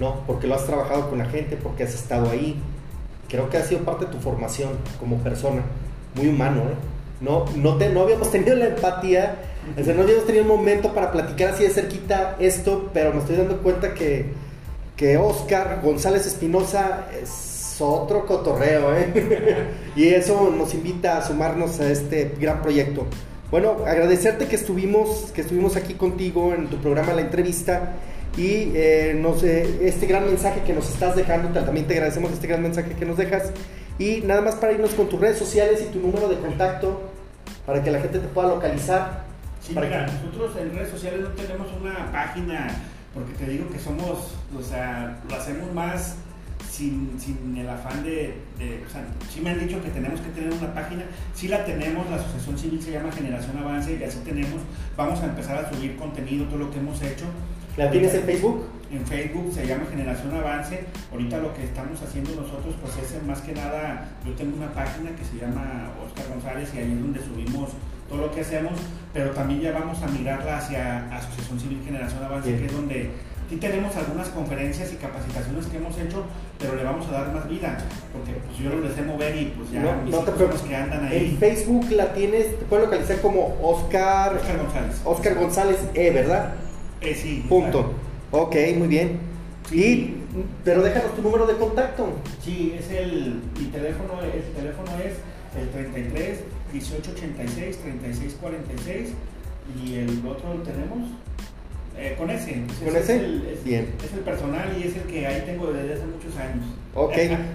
[0.00, 0.24] ¿no?
[0.26, 2.56] Porque lo has trabajado con la gente, porque has estado ahí.
[3.28, 5.62] Creo que ha sido parte de tu formación como persona,
[6.16, 6.74] muy humano, ¿eh?
[7.20, 9.36] No, no, te, no habíamos tenido la empatía,
[9.78, 13.18] o sea, no habíamos tenido un momento para platicar así de cerquita esto, pero me
[13.18, 14.32] estoy dando cuenta que,
[14.96, 19.66] que Oscar González Espinosa es otro cotorreo, ¿eh?
[19.96, 23.06] y eso nos invita a sumarnos a este gran proyecto.
[23.50, 27.96] Bueno, agradecerte que estuvimos, que estuvimos aquí contigo en tu programa La Entrevista
[28.36, 32.62] y eh, nos, este gran mensaje que nos estás dejando, también te agradecemos este gran
[32.62, 33.50] mensaje que nos dejas.
[33.98, 37.10] Y nada más para irnos con tus redes sociales y tu número de contacto
[37.66, 39.24] para que la gente te pueda localizar.
[39.60, 42.68] Sí, mira, nosotros en redes sociales no tenemos una página,
[43.12, 46.16] porque te digo que somos, o sea, lo hacemos más
[46.70, 48.34] sin, sin el afán de,
[48.86, 51.02] o sea, sí me han dicho que tenemos que tener una página,
[51.34, 54.62] sí la tenemos, la asociación civil se llama Generación Avance y así tenemos,
[54.96, 57.26] vamos a empezar a subir contenido, todo lo que hemos hecho.
[57.76, 58.66] ¿La tienes en Facebook?
[58.90, 60.84] En Facebook se llama Generación Avance.
[61.12, 65.10] Ahorita lo que estamos haciendo nosotros, pues es más que nada, yo tengo una página
[65.16, 67.70] que se llama Oscar González y ahí es donde subimos
[68.08, 68.72] todo lo que hacemos,
[69.12, 73.10] pero también ya vamos a mirarla hacia Asociación Civil Generación Avance, que es donde
[73.50, 76.22] Sí tenemos algunas conferencias y capacitaciones que hemos hecho,
[76.56, 77.78] pero le vamos a dar más vida,
[78.12, 81.30] porque pues yo lo deseo mover y pues ya no, no te que andan ahí.
[81.32, 85.00] En Facebook la tienes, te puedes localizar como Oscar, Oscar González.
[85.04, 86.52] Oscar González E, ¿verdad?
[87.00, 87.44] Eh, sí.
[87.48, 87.92] Punto.
[88.30, 89.18] Ok, muy bien.
[89.72, 90.14] Y,
[90.64, 92.08] pero déjanos tu número de contacto.
[92.42, 95.14] Sí, es el, mi teléfono, el teléfono es
[95.60, 96.40] el 33
[96.72, 99.08] 1886 3646
[99.84, 101.10] y el otro lo tenemos
[101.96, 102.62] eh, con ese.
[102.84, 102.98] ¿Con ese?
[102.98, 103.88] Es el, Bien.
[104.04, 106.66] Es el personal y es el que ahí tengo desde hace muchos años.
[106.94, 107.12] Ok.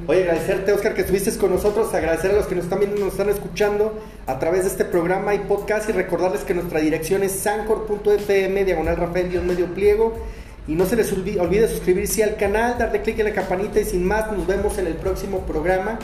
[0.07, 1.93] Oye, agradecerte, Oscar, que estuviste con nosotros.
[1.93, 5.35] Agradecer a los que nos están viendo nos están escuchando a través de este programa
[5.35, 5.89] y podcast.
[5.89, 10.13] Y recordarles que nuestra dirección es sancor.fm, diagonal Rafael, medio pliego.
[10.67, 14.03] Y no se les olvide suscribirse al canal, darle clic en la campanita y sin
[14.03, 15.99] más, nos vemos en el próximo programa.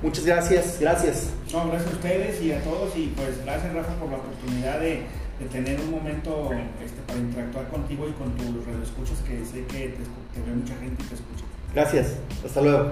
[0.00, 1.30] Muchas gracias, gracias.
[1.52, 5.02] No, gracias a ustedes y a todos y pues gracias Rafa por la oportunidad de
[5.50, 6.50] tener un momento
[6.84, 11.02] este, para interactuar contigo y con tus escuchas que sé que te, te mucha gente
[11.02, 11.49] y te escucha.
[11.74, 12.90] Gracias, hasta luego.